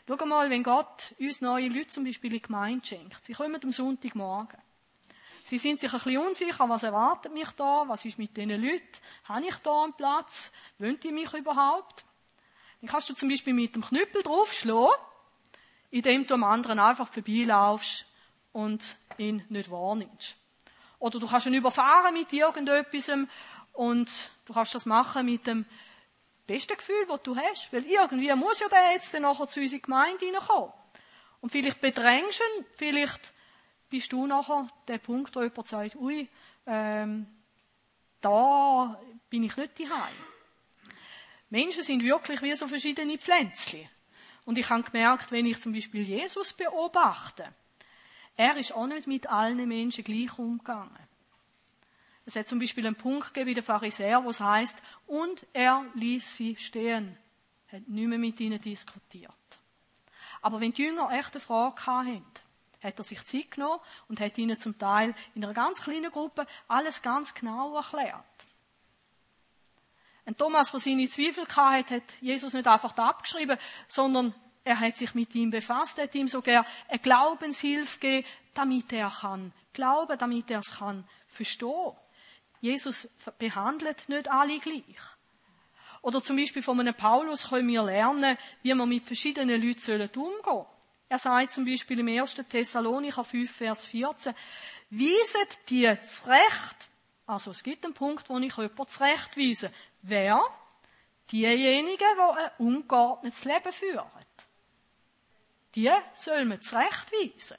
Schau 0.08 0.26
mal, 0.26 0.50
wenn 0.50 0.64
Gott 0.64 1.14
uns 1.20 1.42
neue 1.42 1.70
Leute 1.70 1.88
zum 1.88 2.04
Beispiel 2.04 2.32
in 2.32 2.38
die 2.38 2.42
Gemeinde 2.42 2.86
schenkt. 2.86 3.24
Sie 3.26 3.34
kommen 3.34 3.62
am 3.64 3.72
Sonntagmorgen. 3.72 4.60
Sie 5.44 5.58
sind 5.58 5.80
sich 5.80 5.92
ein 5.92 6.00
bisschen 6.00 6.18
unsicher, 6.18 6.70
was 6.70 6.84
erwartet 6.84 7.34
mich 7.34 7.50
da, 7.52 7.84
was 7.88 8.06
ist 8.06 8.18
mit 8.18 8.36
diesen 8.38 8.62
Leuten, 8.62 9.00
habe 9.26 9.46
ich 9.48 9.56
da 9.58 9.84
einen 9.84 9.94
Platz, 9.94 10.52
wollen 10.78 11.00
die 11.00 11.12
mich 11.12 11.34
überhaupt? 11.34 12.06
Dann 12.80 12.90
kannst 12.90 13.10
du 13.10 13.14
zum 13.14 13.30
Beispiel 13.30 13.54
mit 13.54 13.76
dem 13.76 13.84
Knüppel 13.84 14.24
draufschlagen, 14.24 14.96
indem 15.90 16.26
du 16.26 16.36
am 16.36 16.44
anderen 16.44 16.80
einfach 16.80 17.08
vorbeilaufst 17.08 18.06
und 18.54 18.98
ihn 19.18 19.44
nicht 19.50 19.70
wahrnimmst. 19.70 20.36
Oder 21.00 21.20
du 21.20 21.28
kannst 21.28 21.48
ihn 21.48 21.54
überfahren 21.54 22.14
mit 22.14 22.32
irgendetwas 22.32 23.12
und 23.74 24.12
du 24.46 24.54
kannst 24.54 24.76
das 24.76 24.86
machen 24.86 25.26
mit 25.26 25.48
dem 25.48 25.66
besten 26.47 26.77
Gefühl, 26.77 27.06
das 27.08 27.23
du 27.23 27.36
hast. 27.36 27.71
Weil 27.71 27.86
irgendwie 27.86 28.34
muss 28.36 28.60
ja 28.60 28.67
der 28.69 28.93
jetzt 28.93 29.13
dann 29.13 29.23
nachher 29.23 29.47
zu 29.47 29.60
unserer 29.60 29.80
Gemeinde 29.80 30.25
reinkommen. 30.25 30.73
Und 31.41 31.51
vielleicht 31.51 31.82
bedrängst 31.82 32.39
du 32.39 32.43
ihn, 32.60 32.65
vielleicht 32.77 33.34
bist 33.89 34.12
du 34.12 34.27
nachher 34.27 34.67
der 34.88 34.99
Punkt, 34.99 35.36
wo 35.36 35.41
jemand 35.41 35.67
sagt, 35.67 35.95
ui, 35.95 36.30
ähm, 36.65 37.27
da 38.21 38.99
bin 39.30 39.43
ich 39.43 39.58
nicht 39.58 39.80
daheim. 39.80 40.15
Menschen 41.49 41.84
sind 41.84 42.04
wirklich 42.04 42.41
wie 42.41 42.56
so 42.56 42.67
verschiedene 42.67 43.17
Pflänzchen. 43.17 43.89
Und 44.45 44.58
ich 44.58 44.69
habe 44.69 44.84
gemerkt, 44.84 45.32
wenn 45.32 45.45
ich 45.45 45.60
zum 45.60 45.73
Beispiel 45.73 46.04
Jesus 46.04 46.54
beobachte, 46.54 47.54
er 48.38 48.56
ist 48.58 48.73
auch 48.73 48.88
nicht 48.88 49.08
mit 49.08 49.27
allen 49.27 49.67
Menschen 49.67 50.04
gleich 50.04 50.38
umgegangen. 50.39 50.97
Es 52.25 52.36
hat 52.36 52.47
zum 52.47 52.60
Beispiel 52.60 52.86
einen 52.86 52.95
Punkt 52.95 53.34
gegeben 53.34 53.49
bei 53.49 53.53
den 53.55 53.63
Pharisäern, 53.63 54.23
wo 54.23 54.29
es 54.29 54.39
heißt, 54.39 54.81
und 55.07 55.45
er 55.53 55.86
ließ 55.95 56.38
sie 56.38 56.55
stehen, 56.57 57.17
hat 57.71 57.88
nicht 57.88 58.07
mehr 58.07 58.19
mit 58.19 58.39
ihnen 58.39 58.62
diskutiert. 58.62 59.34
Aber 60.41 60.60
wenn 60.60 60.73
die 60.73 60.84
Jünger 60.84 61.10
echt 61.12 61.34
eine 61.34 61.39
Frage 61.39 61.86
hatten, 61.86 62.25
hat 62.81 62.97
er 62.97 63.03
sich 63.03 63.23
Zeit 63.25 63.51
genommen 63.51 63.79
und 64.07 64.19
hat 64.19 64.38
ihnen 64.38 64.60
zum 64.60 64.77
Teil 64.77 65.13
in 65.36 65.43
einer 65.43 65.53
ganz 65.53 65.81
kleinen 65.81 66.12
Gruppe 66.12 66.47
alles 66.67 67.01
ganz 67.01 67.34
genau 67.34 67.75
erklärt. 67.75 68.25
Ein 70.25 70.38
Thomas, 70.38 70.71
der 70.71 70.79
seine 70.79 71.10
Zweifel 71.10 71.47
hatte, 71.47 71.95
hat 71.95 72.03
Jesus 72.21 72.53
nicht 72.53 72.67
einfach 72.67 72.95
abgeschrieben, 72.97 73.57
sondern 73.88 74.34
er 74.63 74.79
hat 74.79 74.95
sich 74.95 75.13
mit 75.15 75.34
ihm 75.36 75.49
befasst, 75.49 75.99
hat 75.99 76.13
ihm 76.13 76.27
sogar 76.27 76.65
eine 76.88 76.99
Glaubenshilfe 76.99 77.99
gegeben, 77.99 78.27
damit 78.53 78.93
er 78.93 79.10
kann 79.10 79.53
glauben, 79.73 80.17
damit 80.17 80.51
er 80.51 80.60
es 80.60 80.77
kann 80.77 81.07
verstehen. 81.27 81.93
Jesus 82.62 83.10
behandelt 83.38 84.08
nicht 84.08 84.30
alle 84.30 84.60
gleich. 84.60 84.84
Oder 86.02 86.24
zum 86.24 86.38
Beispiel 86.38 86.63
von 86.63 86.80
einem 86.80 86.95
Paulus 86.95 87.50
können 87.50 87.67
wir 87.67 87.84
lernen, 87.84 88.38
wie 88.63 88.74
wir 88.74 88.86
mit 88.86 89.06
verschiedenen 89.06 89.62
Leuten 89.62 90.02
umgehen 90.02 90.41
sollen. 90.43 90.65
Er 91.10 91.17
sagt 91.17 91.54
zum 91.54 91.65
Beispiel 91.65 92.00
im 92.00 92.08
1. 92.08 92.36
Thessalonicher 92.50 93.24
5, 93.24 93.52
Vers 93.52 93.86
14, 93.86 94.34
weiset 94.91 95.69
die 95.69 95.93
zurecht. 96.06 96.89
Also 97.28 97.52
es 97.52 97.63
gibt 97.63 97.84
einen 97.84 97.93
Punkt, 97.93 98.30
wo 98.30 98.38
ich 98.39 98.56
jemanden 98.56 98.88
zurechtweise. 98.88 99.71
Wer? 100.02 100.41
Diejenigen, 101.32 101.97
die 101.97 102.39
ein 102.39 102.52
ungeordnetes 102.60 103.45
Leben 103.45 103.71
führen. 103.71 104.06
Die 105.76 105.91
soll 106.13 106.45
man 106.45 106.62
zurechtweisen. 106.62 107.58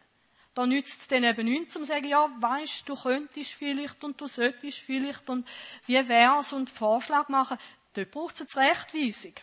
Da 0.55 0.67
nützt 0.67 1.01
es 1.01 1.09
dann 1.09 1.25
eben 1.25 1.47
nichts, 1.47 1.77
um 1.77 1.83
zu 1.83 1.89
sagen, 1.89 2.07
ja, 2.07 2.31
weisst, 2.39 2.87
du 2.89 2.95
könntest 2.95 3.55
vielleicht 3.55 4.05
und 4.05 4.21
du 4.21 4.27
solltest 4.27 4.79
vielleicht 4.79 5.29
und 5.31 5.49
wie 5.87 6.07
wär's 6.07 6.53
und 6.53 6.69
Vorschlag 6.69 7.29
machen. 7.29 7.59
Dort 7.95 8.11
braucht 8.11 8.35
es 8.35 8.41
eine 8.41 8.49
Zurechtweisung. 8.49 9.35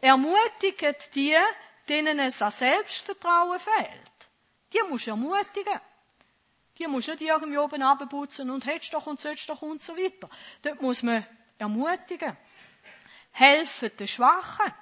Ermutigt 0.00 1.14
die, 1.14 1.36
denen 1.88 2.18
es 2.18 2.42
an 2.42 2.50
Selbstvertrauen 2.50 3.58
fehlt. 3.58 4.28
Die 4.72 4.90
musst 4.90 5.06
du 5.06 5.10
ermutigen. 5.10 5.80
Die 6.78 6.86
musst 6.86 7.08
du 7.08 7.12
nicht 7.12 7.22
irgendwie 7.22 7.58
oben 7.58 7.82
abputzen 7.82 8.50
und 8.50 8.66
hättest 8.66 8.92
doch 8.92 9.06
und 9.06 9.20
sollst 9.20 9.48
doch 9.48 9.62
und 9.62 9.82
so 9.82 9.96
weiter. 9.96 10.28
Dort 10.62 10.82
muss 10.82 11.02
man 11.02 11.26
ermutigen. 11.58 12.36
Helfen 13.30 13.90
den 13.98 14.08
Schwachen. 14.08 14.72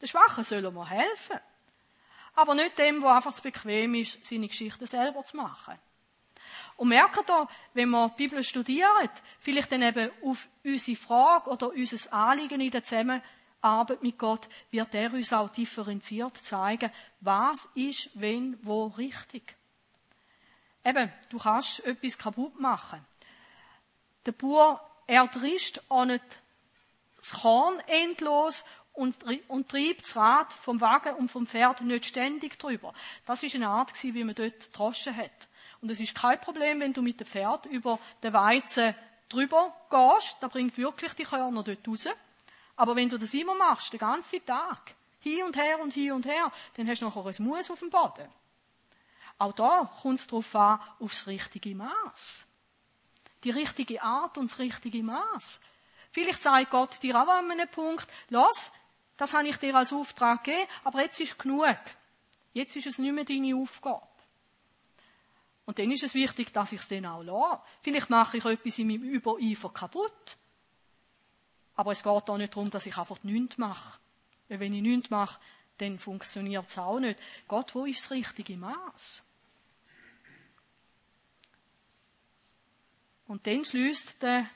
Den 0.00 0.08
Schwachen 0.08 0.44
sollen 0.44 0.74
wir 0.74 0.88
helfen 0.88 1.40
aber 2.34 2.54
nicht 2.54 2.78
dem, 2.78 3.02
wo 3.02 3.08
einfach 3.08 3.32
zu 3.32 3.42
bequem 3.42 3.94
ist, 3.94 4.24
seine 4.24 4.48
Geschichte 4.48 4.86
selber 4.86 5.24
zu 5.24 5.36
machen. 5.36 5.74
Und 6.76 6.88
merkt 6.88 7.28
ihr, 7.28 7.48
wenn 7.74 7.90
man 7.90 8.10
die 8.10 8.26
Bibel 8.26 8.42
studiert, 8.42 9.10
vielleicht 9.38 9.70
dann 9.70 9.82
eben 9.82 10.10
auf 10.24 10.48
unsere 10.64 10.96
Frage 10.96 11.50
oder 11.50 11.68
unser 11.68 12.12
Anliegen 12.12 12.60
in 12.60 12.70
der 12.70 12.84
Zusammenarbeit 12.84 14.02
mit 14.02 14.18
Gott, 14.18 14.48
wird 14.70 14.94
er 14.94 15.12
uns 15.12 15.32
auch 15.32 15.50
differenziert 15.50 16.36
zeigen, 16.38 16.90
was 17.20 17.68
ist, 17.74 18.10
wenn, 18.14 18.58
wo 18.62 18.86
richtig. 18.86 19.54
Eben, 20.84 21.12
du 21.28 21.38
kannst 21.38 21.84
etwas 21.84 22.16
kaputt 22.16 22.58
machen. 22.58 23.04
Der 24.24 24.32
Bauer 24.32 24.80
erdrischt 25.06 25.80
auch 25.88 26.06
nicht 26.06 26.24
das 27.18 27.32
Korn 27.32 27.78
endlos 27.86 28.64
und, 29.00 29.16
und 29.48 29.68
treibt 29.68 30.02
das 30.02 30.16
Rad 30.16 30.52
vom 30.52 30.80
Wagen 30.80 31.14
und 31.14 31.30
vom 31.30 31.46
Pferd 31.46 31.80
nicht 31.80 32.04
ständig 32.04 32.58
drüber. 32.58 32.92
Das 33.24 33.42
ist 33.42 33.54
eine 33.54 33.68
Art, 33.68 33.90
wie 34.02 34.24
man 34.24 34.34
dort 34.34 34.76
droschen 34.76 35.16
hat. 35.16 35.48
Und 35.80 35.90
es 35.90 36.00
ist 36.00 36.14
kein 36.14 36.40
Problem, 36.40 36.80
wenn 36.80 36.92
du 36.92 37.00
mit 37.00 37.18
dem 37.18 37.26
Pferd 37.26 37.64
über 37.66 37.98
den 38.22 38.34
Weizen 38.34 38.94
drüber 39.30 39.74
gehst. 39.88 40.36
Da 40.40 40.48
bringt 40.48 40.76
wirklich 40.76 41.14
die 41.14 41.24
Körner 41.24 41.62
dort 41.62 41.88
raus. 41.88 42.08
Aber 42.76 42.94
wenn 42.94 43.08
du 43.08 43.18
das 43.18 43.32
immer 43.32 43.54
machst, 43.54 43.92
den 43.92 44.00
ganzen 44.00 44.44
Tag, 44.44 44.94
hin 45.20 45.44
und 45.44 45.56
her 45.56 45.80
und 45.80 45.94
hin 45.94 46.12
und 46.12 46.26
her, 46.26 46.52
dann 46.76 46.86
hast 46.86 47.00
du 47.00 47.06
nachher 47.06 47.24
ein 47.24 47.44
Mus 47.44 47.70
auf 47.70 47.78
dem 47.78 47.90
Boden. 47.90 48.28
Auch 49.38 49.52
da 49.52 49.90
kommt 50.02 50.18
es 50.18 50.26
darauf 50.26 50.54
an, 50.54 50.80
aufs 50.98 51.26
richtige 51.26 51.74
Maß. 51.74 52.46
Die 53.44 53.50
richtige 53.50 54.02
Art 54.02 54.36
und 54.36 54.50
das 54.50 54.58
richtige 54.58 55.02
Maß. 55.02 55.60
Vielleicht 56.12 56.42
sagt 56.42 56.70
Gott 56.70 57.02
dir 57.02 57.16
auch 57.16 57.28
an 57.28 57.50
einem 57.50 57.68
Punkt, 57.68 58.06
los, 58.28 58.70
das 59.20 59.34
habe 59.34 59.48
ich 59.48 59.56
dir 59.58 59.74
als 59.74 59.92
Auftrag 59.92 60.44
gegeben, 60.44 60.66
aber 60.82 61.02
jetzt 61.02 61.20
ist 61.20 61.38
genug. 61.38 61.76
Jetzt 62.54 62.74
ist 62.76 62.86
es 62.86 62.98
nicht 62.98 63.12
mehr 63.12 63.24
deine 63.24 63.54
Aufgabe. 63.54 64.06
Und 65.66 65.78
dann 65.78 65.90
ist 65.92 66.02
es 66.02 66.14
wichtig, 66.14 66.54
dass 66.54 66.72
ich 66.72 66.80
es 66.80 66.88
dann 66.88 67.04
auch 67.04 67.22
lasse. 67.22 67.60
Vielleicht 67.82 68.08
mache 68.08 68.38
ich 68.38 68.44
etwas 68.46 68.78
in 68.78 68.88
meinem 68.88 69.02
Übereifer 69.02 69.68
kaputt. 69.68 70.38
Aber 71.76 71.92
es 71.92 72.02
geht 72.02 72.30
auch 72.30 72.38
nicht 72.38 72.56
darum, 72.56 72.70
dass 72.70 72.86
ich 72.86 72.96
einfach 72.96 73.22
nichts 73.22 73.58
mache. 73.58 74.00
Weil 74.48 74.60
wenn 74.60 74.72
ich 74.72 74.82
nichts 74.82 75.10
mache, 75.10 75.38
dann 75.76 75.98
funktioniert 75.98 76.68
es 76.68 76.78
auch 76.78 76.98
nicht. 76.98 77.20
Gott, 77.46 77.74
wo 77.74 77.84
ist 77.84 78.00
das 78.00 78.12
richtige 78.12 78.56
Maß? 78.56 79.22
Und 83.26 83.46
dann 83.46 83.66
schließt 83.66 84.22
der 84.22 84.48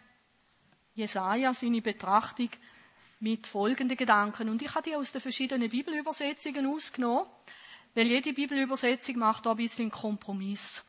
Jesaja 0.95 1.53
seine 1.53 1.83
Betrachtung 1.83 2.49
mit 3.21 3.47
folgenden 3.47 3.97
Gedanken. 3.97 4.49
Und 4.49 4.63
ich 4.63 4.75
habe 4.75 4.89
die 4.89 4.97
aus 4.97 5.13
den 5.13 5.21
verschiedenen 5.21 5.69
Bibelübersetzungen 5.69 6.67
ausgenommen, 6.67 7.27
weil 7.95 8.07
jede 8.07 8.33
Bibelübersetzung 8.33 9.19
macht 9.19 9.47
da 9.47 9.53
ein 9.53 9.57
bisschen 9.57 9.91
Kompromiss. 9.91 10.85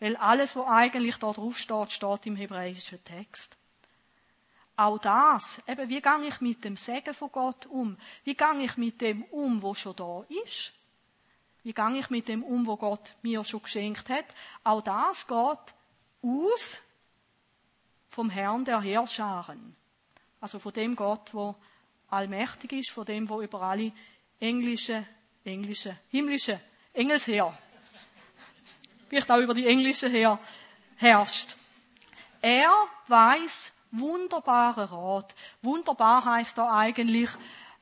Weil 0.00 0.16
alles, 0.16 0.56
was 0.56 0.66
eigentlich 0.66 1.16
da 1.16 1.32
drauf 1.32 1.58
steht, 1.58 1.92
steht 1.92 2.26
im 2.26 2.36
hebräischen 2.36 3.02
Text. 3.04 3.56
Auch 4.76 4.98
das, 4.98 5.62
eben, 5.68 5.88
wie 5.88 6.00
gehe 6.00 6.26
ich 6.26 6.40
mit 6.40 6.64
dem 6.64 6.76
Segen 6.76 7.14
von 7.14 7.30
Gott 7.30 7.66
um? 7.66 7.96
Wie 8.24 8.34
gehe 8.34 8.64
ich 8.64 8.76
mit 8.76 9.00
dem 9.00 9.22
um, 9.24 9.62
wo 9.62 9.74
schon 9.74 9.94
da 9.94 10.24
ist? 10.44 10.72
Wie 11.62 11.72
gehe 11.72 11.98
ich 11.98 12.10
mit 12.10 12.28
dem 12.28 12.42
um, 12.42 12.66
wo 12.66 12.76
Gott 12.76 13.14
mir 13.22 13.44
schon 13.44 13.62
geschenkt 13.62 14.08
hat? 14.08 14.24
Auch 14.64 14.82
das 14.82 15.26
geht 15.26 15.74
aus 16.22 16.80
vom 18.08 18.30
Herrn 18.30 18.64
der 18.64 18.80
Herrscharen. 18.80 19.76
Also 20.42 20.58
von 20.58 20.72
dem 20.72 20.96
Gott, 20.96 21.32
wo 21.32 21.54
allmächtig 22.08 22.72
ist, 22.72 22.90
von 22.90 23.04
dem, 23.04 23.28
wo 23.28 23.40
über 23.40 23.62
alle 23.62 23.92
englische, 24.40 25.06
englische, 25.44 25.96
himmlische 26.08 26.60
Engelsheer, 26.92 27.56
vielleicht 29.08 29.30
auch 29.30 29.38
über 29.38 29.54
die 29.54 29.66
englische 29.66 30.08
Heer, 30.08 30.38
herrscht. 30.96 31.54
Er 32.40 32.74
weiß 33.06 33.72
wunderbare 33.92 34.90
Rat. 34.90 35.34
Wunderbar 35.62 36.24
heißt 36.24 36.58
da 36.58 36.76
eigentlich, 36.76 37.30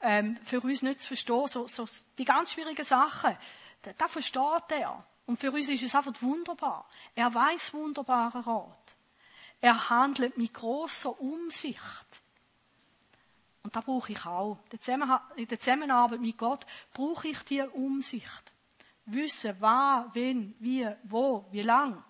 ähm, 0.02 0.36
für 0.44 0.60
uns 0.60 0.82
nicht 0.82 1.00
zu 1.00 1.08
verstehen, 1.08 1.46
so, 1.48 1.66
so 1.66 1.88
die 2.18 2.26
ganz 2.26 2.52
schwierigen 2.52 2.84
Sachen. 2.84 3.36
Da, 3.80 3.92
da 3.96 4.06
versteht 4.06 4.70
er. 4.70 5.02
Und 5.24 5.40
für 5.40 5.50
uns 5.50 5.68
ist 5.70 5.82
es 5.82 5.94
einfach 5.94 6.12
wunderbar. 6.20 6.86
Er 7.14 7.32
weiß 7.34 7.72
wunderbare 7.72 8.46
Rat. 8.46 8.96
Er 9.62 9.88
handelt 9.88 10.36
mit 10.36 10.52
großer 10.52 11.18
Umsicht. 11.20 12.06
Und 13.70 13.76
da 13.76 13.82
brauche 13.82 14.10
ich 14.10 14.26
auch. 14.26 14.58
In 15.36 15.46
der 15.46 15.60
Zusammenarbeit 15.60 16.20
mit 16.20 16.36
Gott 16.36 16.66
brauche 16.92 17.28
ich 17.28 17.38
die 17.44 17.60
Umsicht. 17.60 18.42
wissen, 19.04 19.54
wann, 19.60 20.10
wenn, 20.12 20.56
wie, 20.58 20.88
wo, 21.04 21.46
wie 21.52 21.62
lang. 21.62 22.02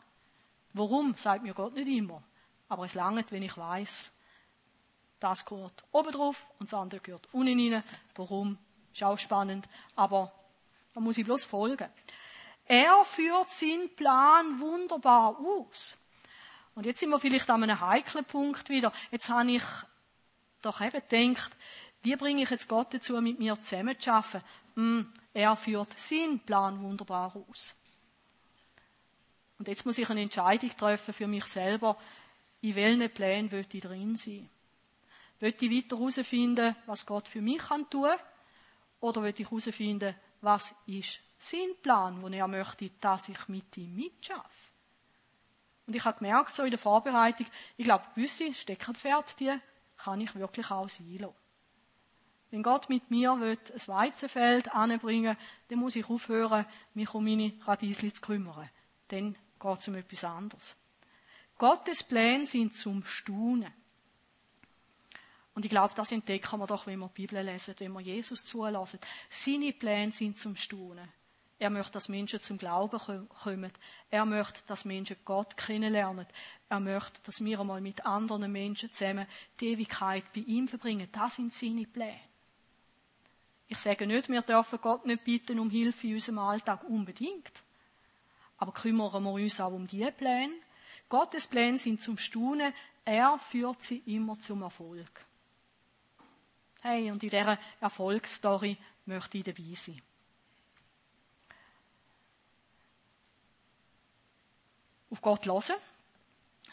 Warum, 0.73 1.15
sagt 1.17 1.43
mir 1.43 1.53
Gott 1.53 1.75
nicht 1.75 1.89
immer. 1.89 2.23
Aber 2.67 2.87
es 2.87 2.95
langt, 2.95 3.31
wenn 3.31 3.43
ich 3.43 3.59
weiß, 3.59 4.11
das 5.19 5.45
gehört 5.45 5.85
oben 5.93 6.13
drauf 6.13 6.47
und 6.59 6.73
das 6.73 6.81
andere 6.81 7.03
gehört 7.03 7.29
unten 7.33 7.75
rein. 7.75 7.85
Warum? 8.15 8.57
Ist 8.95 9.03
auch 9.03 9.19
spannend. 9.19 9.69
Aber 9.97 10.33
da 10.95 11.01
muss 11.01 11.19
ich 11.19 11.27
bloß 11.27 11.45
folgen. 11.45 11.91
Er 12.65 13.05
führt 13.05 13.51
seinen 13.51 13.95
Plan 13.97 14.59
wunderbar 14.61 15.37
aus. 15.39 15.99
Und 16.75 16.87
jetzt 16.87 17.01
sind 17.01 17.11
wir 17.11 17.19
vielleicht 17.19 17.51
an 17.51 17.63
einem 17.63 17.79
heiklen 17.79 18.25
Punkt 18.25 18.71
wieder. 18.71 18.95
Jetzt 19.11 19.29
habe 19.29 19.51
ich 19.51 19.65
doch 20.63 20.81
eben 20.81 21.03
gedacht, 21.09 21.57
wie 22.03 22.17
bringe 22.17 22.43
ich 22.43 22.51
jetzt 22.51 22.69
Gott 22.69 22.93
dazu, 22.95 23.21
mit 23.21 23.39
mir 23.39 23.61
zusammen 23.63 23.99
zu 23.99 24.13
arbeiten? 24.13 24.45
Hm, 24.75 25.13
er 25.35 25.57
führt 25.57 25.99
seinen 25.99 26.41
Plan 26.41 26.83
wunderbar 26.83 27.35
aus. 27.37 27.75
Und 29.59 29.69
jetzt 29.69 29.85
muss 29.85 29.99
ich 29.99 30.09
eine 30.09 30.23
Entscheidung 30.23 30.71
treffen 30.77 31.13
für 31.13 31.27
mich 31.27 31.45
selber, 31.45 31.97
in 32.63 32.75
welchen 32.75 33.11
Plänen 33.11 33.51
will 33.51 33.67
ich 33.71 33.81
drin 33.83 34.17
sein. 34.17 34.49
Will 35.39 35.55
ich 35.59 35.71
weiter 35.71 35.99
herausfinden, 35.99 36.77
was 36.87 37.07
Gott 37.07 37.29
für 37.29 37.41
mich 37.41 37.59
kann 37.59 37.89
tun 37.89 38.11
oder 39.01 39.23
will 39.23 39.35
ich 39.37 39.51
herausfinden, 39.51 40.15
was 40.41 40.75
ist 40.87 41.21
sein 41.39 41.75
Plan, 41.83 42.23
wo 42.23 42.29
er 42.29 42.49
möchte, 42.49 42.91
dass 43.01 43.29
ich 43.29 43.49
mit 43.49 43.77
ihm 43.77 43.95
mitschaffe? 43.97 44.71
Und 45.87 45.97
ich 45.97 46.05
habe 46.05 46.19
gemerkt, 46.19 46.55
so 46.55 46.63
in 46.63 46.71
der 46.71 46.79
Vorbereitung, 46.79 47.47
ich 47.77 47.85
glaube, 47.85 48.05
gewisse 48.15 48.55
Steckerpferde, 48.55 49.33
die 49.39 49.59
kann 50.05 50.21
ich 50.21 50.35
wirklich 50.35 50.71
auch 50.71 50.89
sein 50.89 51.19
lassen. 51.19 51.35
Wenn 52.51 52.63
Gott 52.63 52.89
mit 52.89 53.11
mir 53.11 53.39
will, 53.39 53.59
ein 53.73 53.89
Weizenfeld 53.89 54.73
anbringen 54.75 55.37
dann 55.69 55.79
muss 55.79 55.97
ich 55.97 56.09
aufhören, 56.09 56.67
mich 56.95 57.15
um 57.15 57.25
meine 57.25 57.53
Radiesli 57.65 58.13
zu 58.13 58.21
kümmern. 58.21 58.69
Dann 59.09 59.37
geht 59.61 59.79
es 59.79 59.89
um 59.89 59.95
etwas 59.95 60.25
anderes. 60.25 60.77
Gottes 61.59 62.03
Pläne 62.03 62.47
sind 62.47 62.75
zum 62.75 63.05
Staunen. 63.05 63.73
Und 65.55 65.65
ich 65.65 65.71
glaube, 65.71 65.95
das 65.95 66.11
entdecken 66.11 66.59
wir 66.59 66.67
doch, 66.67 66.87
wenn 66.87 66.99
wir 66.99 67.09
die 67.09 67.23
Bibel 67.23 67.45
lesen, 67.45 67.75
wenn 67.79 67.93
wir 67.93 68.01
Jesus 68.01 68.45
zulassen. 68.45 68.99
Seine 69.29 69.73
Pläne 69.73 70.13
sind 70.13 70.39
zum 70.39 70.57
Staunen. 70.57 71.09
Er 71.61 71.69
möchte, 71.69 71.93
dass 71.93 72.09
Menschen 72.09 72.41
zum 72.41 72.57
Glauben 72.57 73.29
kommen. 73.29 73.71
Er 74.11 74.25
möchte, 74.25 74.63
dass 74.67 74.87
Menschen 74.87 75.17
Gott 75.27 75.59
kennenlernen. 75.59 76.27
Er 76.71 76.81
möchte, 76.81 77.21
dass 77.23 77.45
wir 77.45 77.61
einmal 77.61 77.83
mit 77.83 78.07
anderen 78.07 78.51
Menschen 78.51 78.93
zusammen 78.95 79.27
die 79.61 79.69
Ewigkeit 79.69 80.25
bei 80.35 80.41
ihm 80.41 80.69
verbringen. 80.69 81.07
Das 81.13 81.37
sind 81.37 81.53
seine 81.53 81.87
Pläne. 81.87 82.19
Ich 83.69 83.77
sage 83.77 84.07
nicht, 84.07 84.31
wir 84.31 84.41
dürfen 84.41 84.81
Gott 84.81 85.05
nicht 85.05 85.23
bitten 85.23 85.59
um 85.59 85.69
Hilfe 85.69 86.07
in 86.07 86.15
unserem 86.15 86.39
Alltag 86.39 86.83
unbedingt. 86.85 87.63
Aber 88.57 88.73
kümmern 88.73 89.23
wir 89.23 89.31
uns 89.31 89.61
auch 89.61 89.73
um 89.73 89.87
diese 89.87 90.13
Pläne. 90.13 90.55
Gottes 91.11 91.47
Pläne 91.47 91.77
sind 91.77 92.01
zum 92.01 92.17
Staunen. 92.17 92.73
Er 93.05 93.39
führt 93.39 93.83
sie 93.83 93.99
immer 94.07 94.41
zum 94.41 94.63
Erfolg. 94.63 95.27
Hey, 96.81 97.11
und 97.11 97.23
in 97.23 97.29
dieser 97.29 97.59
Erfolgsstory 97.83 98.79
möchte 99.05 99.37
ich 99.37 99.45
dabei 99.45 99.75
sein. 99.75 100.01
Auf 105.11 105.21
Gott 105.21 105.47
hören, 105.47 105.77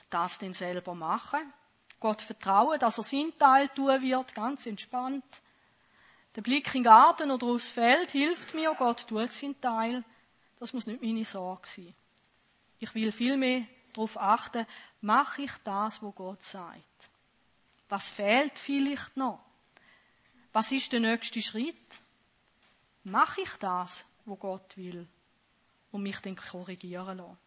das 0.10 0.40
dann 0.40 0.54
selber 0.54 0.96
machen, 0.96 1.54
Gott 2.00 2.22
vertrauen, 2.22 2.80
dass 2.80 3.00
er 3.00 3.04
seinen 3.04 3.38
Teil 3.38 3.68
tun 3.70 4.02
wird, 4.02 4.36
ganz 4.36 4.66
entspannt. 4.66 5.26
Der 6.36 6.42
Blick 6.44 6.68
in 6.68 6.84
den 6.84 6.84
Garten 6.84 7.32
oder 7.32 7.48
aufs 7.48 7.70
Feld 7.70 8.12
hilft 8.12 8.54
mir, 8.54 8.76
Gott 8.78 9.08
tut 9.08 9.32
seinen 9.32 9.60
Teil. 9.60 10.04
Das 10.60 10.74
muss 10.74 10.86
nicht 10.86 11.02
meine 11.02 11.26
Sorge 11.26 11.68
sein. 11.68 11.96
Ich 12.80 12.94
will 12.94 13.12
vielmehr 13.12 13.66
darauf 13.94 14.20
achten, 14.20 14.68
mache 15.02 15.44
ich 15.44 15.52
das, 15.64 16.04
wo 16.04 16.12
Gott 16.12 16.44
sagt. 16.44 17.10
Was 17.90 18.12
fehlt 18.12 18.60
vielleicht 18.60 19.18
noch? 19.18 19.40
Was 20.54 20.72
ist 20.72 20.92
der 20.94 21.00
nächste 21.00 21.42
Schritt? 21.42 22.02
Mache 23.04 23.42
ich 23.42 23.54
das, 23.60 24.06
wo 24.26 24.36
Gott 24.36 24.78
will 24.78 25.08
und 25.92 26.04
mich 26.04 26.20
dann 26.20 26.36
korrigieren 26.36 27.18
lassen? 27.18 27.38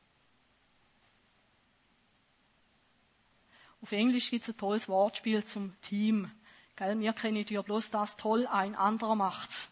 Auf 3.83 3.93
Englisch 3.93 4.31
gibt 4.31 4.43
es 4.43 4.51
ein 4.51 4.59
tolles 4.59 4.89
Wortspiel 4.89 5.45
zum 5.45 5.79
Team. 5.81 6.31
Gell, 6.77 6.99
wir 6.99 7.13
kennen 7.13 7.45
ja 7.49 7.63
bloß 7.63 7.91
das 7.91 8.17
toll, 8.17 8.47
ein 8.47 8.75
anderer 8.75 9.15
macht's. 9.15 9.71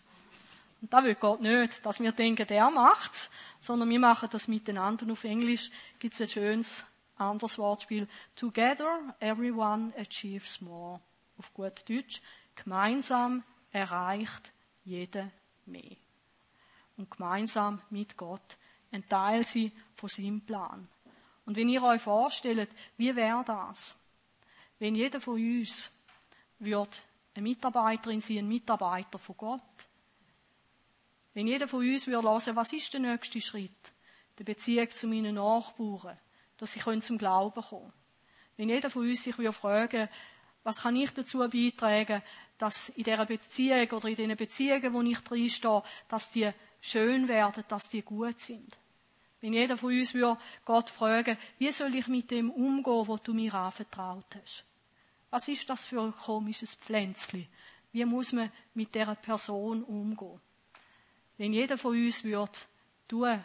Und 0.80 0.92
da 0.92 1.02
will 1.02 1.14
Gott 1.14 1.40
nicht, 1.40 1.84
dass 1.84 2.00
wir 2.00 2.12
denken, 2.12 2.46
der 2.46 2.70
macht's, 2.70 3.30
sondern 3.58 3.90
wir 3.90 3.98
machen 3.98 4.28
das 4.30 4.48
miteinander. 4.48 5.04
Und 5.04 5.12
auf 5.12 5.24
Englisch 5.24 5.70
gibt 5.98 6.14
es 6.14 6.20
ein 6.20 6.28
schönes 6.28 6.86
anderes 7.16 7.58
Wortspiel. 7.58 8.08
Together 8.36 9.14
everyone 9.20 9.92
achieves 9.98 10.60
more. 10.60 11.00
Auf 11.36 11.52
gut 11.52 11.88
Deutsch. 11.88 12.20
Gemeinsam 12.54 13.42
erreicht 13.72 14.52
jeder 14.84 15.30
mehr. 15.66 15.96
Und 16.96 17.10
gemeinsam 17.10 17.80
mit 17.90 18.16
Gott 18.16 18.56
ein 18.90 19.08
Teil 19.08 19.44
sie 19.44 19.72
von 19.94 20.08
seinem 20.08 20.40
Plan. 20.40 20.88
Und 21.44 21.56
wenn 21.56 21.68
ihr 21.68 21.82
euch 21.82 22.02
vorstellt, 22.02 22.70
wie 22.96 23.14
wäre 23.14 23.44
das, 23.44 23.97
wenn 24.78 24.94
jeder 24.94 25.20
von 25.20 25.34
uns 25.34 25.92
wird 26.58 27.02
eine 27.34 27.42
Mitarbeiterin 27.42 28.20
sein, 28.20 28.38
ein 28.38 28.48
Mitarbeiter 28.48 29.18
von 29.18 29.36
Gott? 29.36 29.62
Wenn 31.34 31.46
jeder 31.46 31.68
von 31.68 31.80
uns 31.80 32.06
würde 32.06 32.28
hören, 32.28 32.56
was 32.56 32.72
ist 32.72 32.92
der 32.92 33.00
nächste 33.00 33.40
Schritt? 33.40 33.92
Der 34.38 34.44
Beziehung 34.44 34.90
zu 34.90 35.06
meinen 35.08 35.36
Nachbarn, 35.36 36.18
dass 36.56 36.72
sie 36.72 37.00
zum 37.00 37.18
Glauben 37.18 37.62
kommen. 37.62 37.92
Wenn 38.56 38.68
jeder 38.68 38.90
von 38.90 39.08
uns 39.08 39.22
sich 39.22 39.38
würde 39.38 39.52
fragen, 39.52 40.08
was 40.64 40.82
kann 40.82 40.96
ich 40.96 41.10
dazu 41.10 41.38
beitragen, 41.38 42.22
dass 42.58 42.88
in 42.90 43.04
dieser 43.04 43.24
Beziehung 43.24 43.88
oder 43.90 44.08
in 44.08 44.16
den 44.16 44.36
Beziehungen, 44.36 44.92
wo 44.92 45.00
ich 45.02 45.18
drinstehe, 45.20 45.82
dass 46.08 46.30
die 46.30 46.50
schön 46.80 47.28
werden, 47.28 47.64
dass 47.68 47.88
die 47.88 48.02
gut 48.02 48.40
sind. 48.40 48.76
Wenn 49.40 49.52
jeder 49.52 49.76
von 49.76 49.96
uns 49.96 50.14
würde 50.14 50.40
Gott 50.64 50.90
fragen, 50.90 51.38
wie 51.58 51.70
soll 51.70 51.94
ich 51.94 52.08
mit 52.08 52.30
dem 52.30 52.50
umgehen, 52.50 53.06
was 53.06 53.22
du 53.22 53.32
mir 53.32 53.54
anvertraut 53.54 54.26
hast? 54.42 54.64
Was 55.30 55.48
ist 55.48 55.68
das 55.68 55.86
für 55.86 56.00
ein 56.00 56.16
komisches 56.16 56.74
Pflänzchen? 56.74 57.46
Wie 57.92 58.04
muss 58.04 58.32
man 58.32 58.50
mit 58.74 58.94
dieser 58.94 59.14
Person 59.14 59.82
umgehen? 59.84 60.40
Wenn 61.36 61.52
jeder 61.52 61.78
von 61.78 61.92
uns 61.92 62.24
würde 62.24 62.52
tun, 63.06 63.42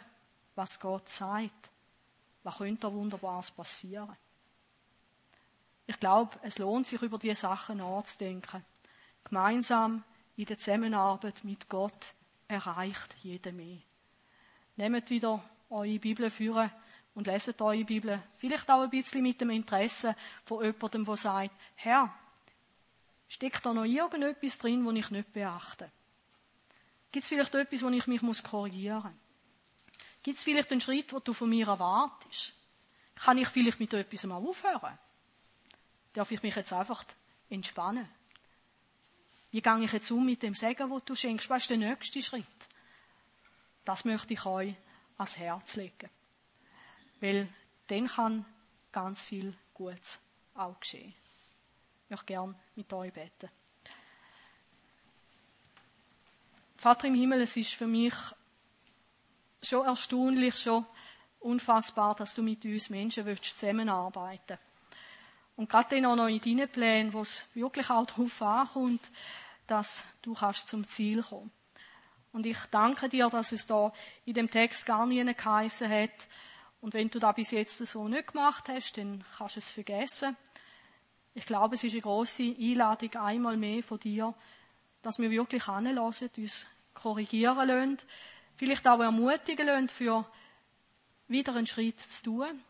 was 0.54 0.80
Gott 0.80 1.08
sagt, 1.08 1.70
was 2.42 2.56
könnte 2.56 2.92
Wunderbares 2.92 3.50
passieren? 3.50 4.16
Ich 5.86 6.00
glaube, 6.00 6.38
es 6.42 6.58
lohnt 6.58 6.86
sich, 6.86 7.00
über 7.02 7.18
diese 7.18 7.42
Sachen 7.42 7.78
nachzudenken. 7.78 8.64
Gemeinsam 9.24 10.02
in 10.36 10.46
der 10.46 10.58
Zusammenarbeit 10.58 11.44
mit 11.44 11.68
Gott 11.68 12.14
erreicht 12.48 13.14
jeder 13.22 13.52
mehr. 13.52 13.78
Nehmt 14.76 15.10
wieder 15.10 15.42
eure 15.70 15.98
Bibel 15.98 16.30
führen 16.30 16.70
und 17.14 17.26
leset 17.26 17.60
eure 17.62 17.84
Bibel. 17.84 18.22
Vielleicht 18.38 18.68
auch 18.70 18.82
ein 18.82 18.90
bisschen 18.90 19.22
mit 19.22 19.40
dem 19.40 19.50
Interesse 19.50 20.16
von 20.44 20.64
jemandem, 20.64 21.04
der 21.04 21.16
sagt, 21.16 21.54
Herr, 21.76 22.14
steckt 23.28 23.64
da 23.64 23.72
noch 23.72 23.84
irgendetwas 23.84 24.58
drin, 24.58 24.84
was 24.84 24.94
ich 24.94 25.10
nicht 25.10 25.32
beachte? 25.32 25.90
Gibt 27.12 27.22
es 27.22 27.28
vielleicht 27.28 27.54
etwas, 27.54 27.82
wo 27.82 27.88
ich 27.90 28.06
mich 28.06 28.42
korrigieren 28.42 29.02
muss? 29.02 29.12
Gibt 30.22 30.38
es 30.38 30.44
vielleicht 30.44 30.72
einen 30.72 30.80
Schritt, 30.80 31.12
den 31.12 31.20
du 31.22 31.32
von 31.32 31.48
mir 31.48 31.68
erwartest? 31.68 32.54
Kann 33.14 33.38
ich 33.38 33.48
vielleicht 33.48 33.78
mit 33.78 33.92
etwas 33.92 34.24
mal 34.24 34.36
aufhören? 34.36 34.98
Darf 36.14 36.30
ich 36.30 36.42
mich 36.42 36.56
jetzt 36.56 36.72
einfach 36.72 37.04
entspannen? 37.50 38.08
Wie 39.50 39.62
gehe 39.62 39.84
ich 39.84 39.92
jetzt 39.92 40.10
um 40.10 40.24
mit 40.24 40.42
dem 40.42 40.54
Segen, 40.54 40.90
wo 40.90 40.98
du 40.98 41.14
schenkst? 41.14 41.48
Was 41.48 41.62
ist 41.62 41.70
der 41.70 41.76
nächste 41.76 42.20
Schritt? 42.22 42.44
Das 43.84 44.04
möchte 44.04 44.32
ich 44.32 44.44
euch 44.46 44.74
ans 45.16 45.38
Herz 45.38 45.76
legen. 45.76 46.10
Weil 47.24 47.48
dann 47.86 48.06
kann 48.06 48.44
ganz 48.92 49.24
viel 49.24 49.56
Gutes 49.72 50.20
auch 50.54 50.78
geschehen. 50.78 51.14
Ich 52.04 52.10
möchte 52.10 52.26
gerne 52.26 52.54
mit 52.76 52.92
euch 52.92 53.14
beten. 53.14 53.48
Vater 56.76 57.06
im 57.06 57.14
Himmel, 57.14 57.40
es 57.40 57.56
ist 57.56 57.72
für 57.72 57.86
mich 57.86 58.12
schon 59.62 59.86
erstaunlich, 59.86 60.58
schon 60.58 60.84
unfassbar, 61.40 62.14
dass 62.14 62.34
du 62.34 62.42
mit 62.42 62.62
uns 62.66 62.90
Menschen 62.90 63.24
zusammenarbeiten 63.40 64.58
willst. 64.58 64.62
Und 65.56 65.70
gerade 65.70 65.96
dann 65.96 66.04
auch 66.04 66.16
noch 66.16 66.28
in 66.28 66.42
deinen 66.42 66.68
Plänen, 66.68 67.14
wo 67.14 67.22
es 67.22 67.48
wirklich 67.54 67.88
auch 67.88 68.04
darauf 68.04 68.42
ankommt, 68.42 69.10
dass 69.66 70.04
du 70.20 70.34
kannst 70.34 70.68
zum 70.68 70.86
Ziel 70.86 71.22
kommen. 71.22 71.50
Und 72.34 72.44
ich 72.44 72.58
danke 72.70 73.08
dir, 73.08 73.30
dass 73.30 73.52
es 73.52 73.66
da 73.66 73.94
in 74.26 74.34
dem 74.34 74.50
Text 74.50 74.84
gar 74.84 75.06
nie 75.06 75.24
geheißen 75.24 75.90
hat. 75.90 76.28
Und 76.84 76.92
wenn 76.92 77.08
du 77.08 77.18
da 77.18 77.32
bis 77.32 77.50
jetzt 77.50 77.78
so 77.78 78.08
nicht 78.08 78.32
gemacht 78.32 78.68
hast, 78.68 78.98
dann 78.98 79.24
kannst 79.38 79.56
du 79.56 79.58
es 79.58 79.70
vergessen. 79.70 80.36
Ich 81.32 81.46
glaube, 81.46 81.76
es 81.76 81.84
ist 81.84 81.94
eine 81.94 82.02
große 82.02 82.54
Einladung 82.60 83.14
einmal 83.14 83.56
mehr 83.56 83.82
von 83.82 83.98
dir, 83.98 84.34
dass 85.00 85.18
wir 85.18 85.30
wirklich 85.30 85.66
anlassen, 85.66 86.28
uns 86.36 86.66
korrigieren 86.92 87.68
lassen, 87.68 87.96
vielleicht 88.56 88.86
auch 88.86 89.00
ermutigen 89.00 89.66
lassen, 89.66 89.88
für 89.88 90.26
wieder 91.26 91.54
einen 91.54 91.66
Schritt 91.66 92.02
zu 92.02 92.24
tun. 92.24 92.62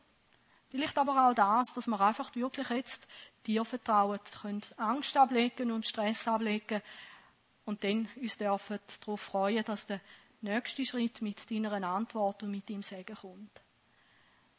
Vielleicht 0.68 0.96
aber 0.96 1.29
auch 1.29 1.35
das, 1.35 1.74
dass 1.74 1.88
wir 1.88 2.00
einfach 2.00 2.33
wirklich 2.37 2.68
jetzt 2.68 3.09
dir 3.48 3.64
vertrauen, 3.64 4.20
können 4.40 4.62
Angst 4.77 5.16
ablegen 5.16 5.72
und 5.72 5.88
Stress 5.88 6.29
ablegen 6.29 6.83
und 7.64 7.83
dann 7.83 8.09
uns 8.14 8.38
dürfen 8.38 8.79
darauf 9.00 9.22
freuen, 9.22 9.64
dass 9.64 9.87
der 9.87 10.00
nächste 10.40 10.85
Schritt 10.85 11.20
mit 11.20 11.50
deiner 11.50 11.72
Antwort 11.83 12.44
und 12.44 12.53
mit 12.53 12.70
deinem 12.70 12.85
Segen 12.85 13.16
kommt. 13.16 13.63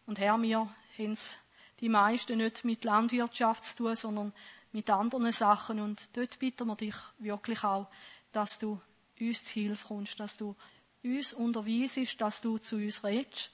Und 0.05 0.19
Herr, 0.19 0.41
wir 0.41 0.69
haben 0.97 1.11
es 1.11 1.37
die 1.79 1.89
meisten 1.89 2.37
nicht 2.37 2.63
mit 2.63 2.83
Landwirtschaft 2.83 3.63
zu 3.63 3.77
tun, 3.77 3.95
sondern 3.95 4.33
mit 4.71 4.89
anderen 4.89 5.31
Sachen. 5.31 5.79
Und 5.79 6.15
dort 6.15 6.39
bitten 6.39 6.67
wir 6.67 6.75
dich 6.75 6.95
wirklich 7.17 7.63
auch, 7.63 7.87
dass 8.31 8.59
du 8.59 8.79
uns 9.19 9.43
zu 9.43 9.53
Hilfe 9.53 9.87
kommst, 9.87 10.19
dass 10.19 10.37
du 10.37 10.55
uns 11.03 11.33
unterweisest, 11.33 12.19
dass 12.19 12.41
du 12.41 12.57
zu 12.57 12.77
uns 12.77 13.03
redest, 13.03 13.51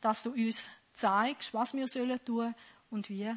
dass 0.00 0.22
du 0.22 0.32
uns 0.32 0.68
zeigst, 0.92 1.54
was 1.54 1.74
wir 1.74 1.88
sollen 1.88 2.24
tun 2.24 2.54
und 2.90 3.08
wie. 3.08 3.34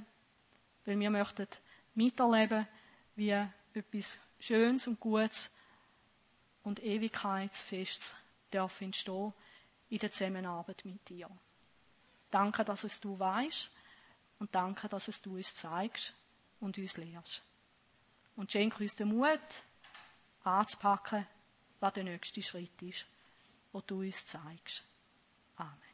Weil 0.86 1.00
wir 1.00 1.10
möchten 1.10 1.48
miterleben, 1.96 2.68
wie 3.16 3.32
etwas 3.74 4.18
Schönes 4.40 4.88
und 4.88 5.00
Gutes 5.00 5.52
und 6.64 6.84
Ewigkeitsfestes 6.84 8.16
darf 8.52 8.82
entstehen 8.82 9.34
in 9.90 10.00
der 10.00 10.12
Zusammenarbeit 10.12 10.84
mit 10.86 11.08
dir. 11.10 11.30
Danke, 12.30 12.66
dass 12.66 12.84
es 12.84 13.00
du 13.00 13.18
weißt 13.18 13.72
und 14.40 14.54
danke, 14.54 14.88
dass 14.90 15.08
es 15.08 15.22
du 15.22 15.36
uns 15.36 15.56
zeigst 15.56 16.14
und 16.60 16.78
uns 16.78 16.98
lehrst. 16.98 17.44
Und 18.36 18.52
schenke 18.52 18.84
uns 18.84 18.96
den 18.96 19.10
Mut, 19.10 19.40
anzupacken, 20.44 21.26
was 21.80 21.94
der 21.94 22.04
nächste 22.04 22.42
Schritt 22.42 22.82
ist, 22.82 23.06
wo 23.72 23.82
du 23.82 24.00
uns 24.02 24.26
zeigst. 24.26 24.84
Amen. 25.56 25.87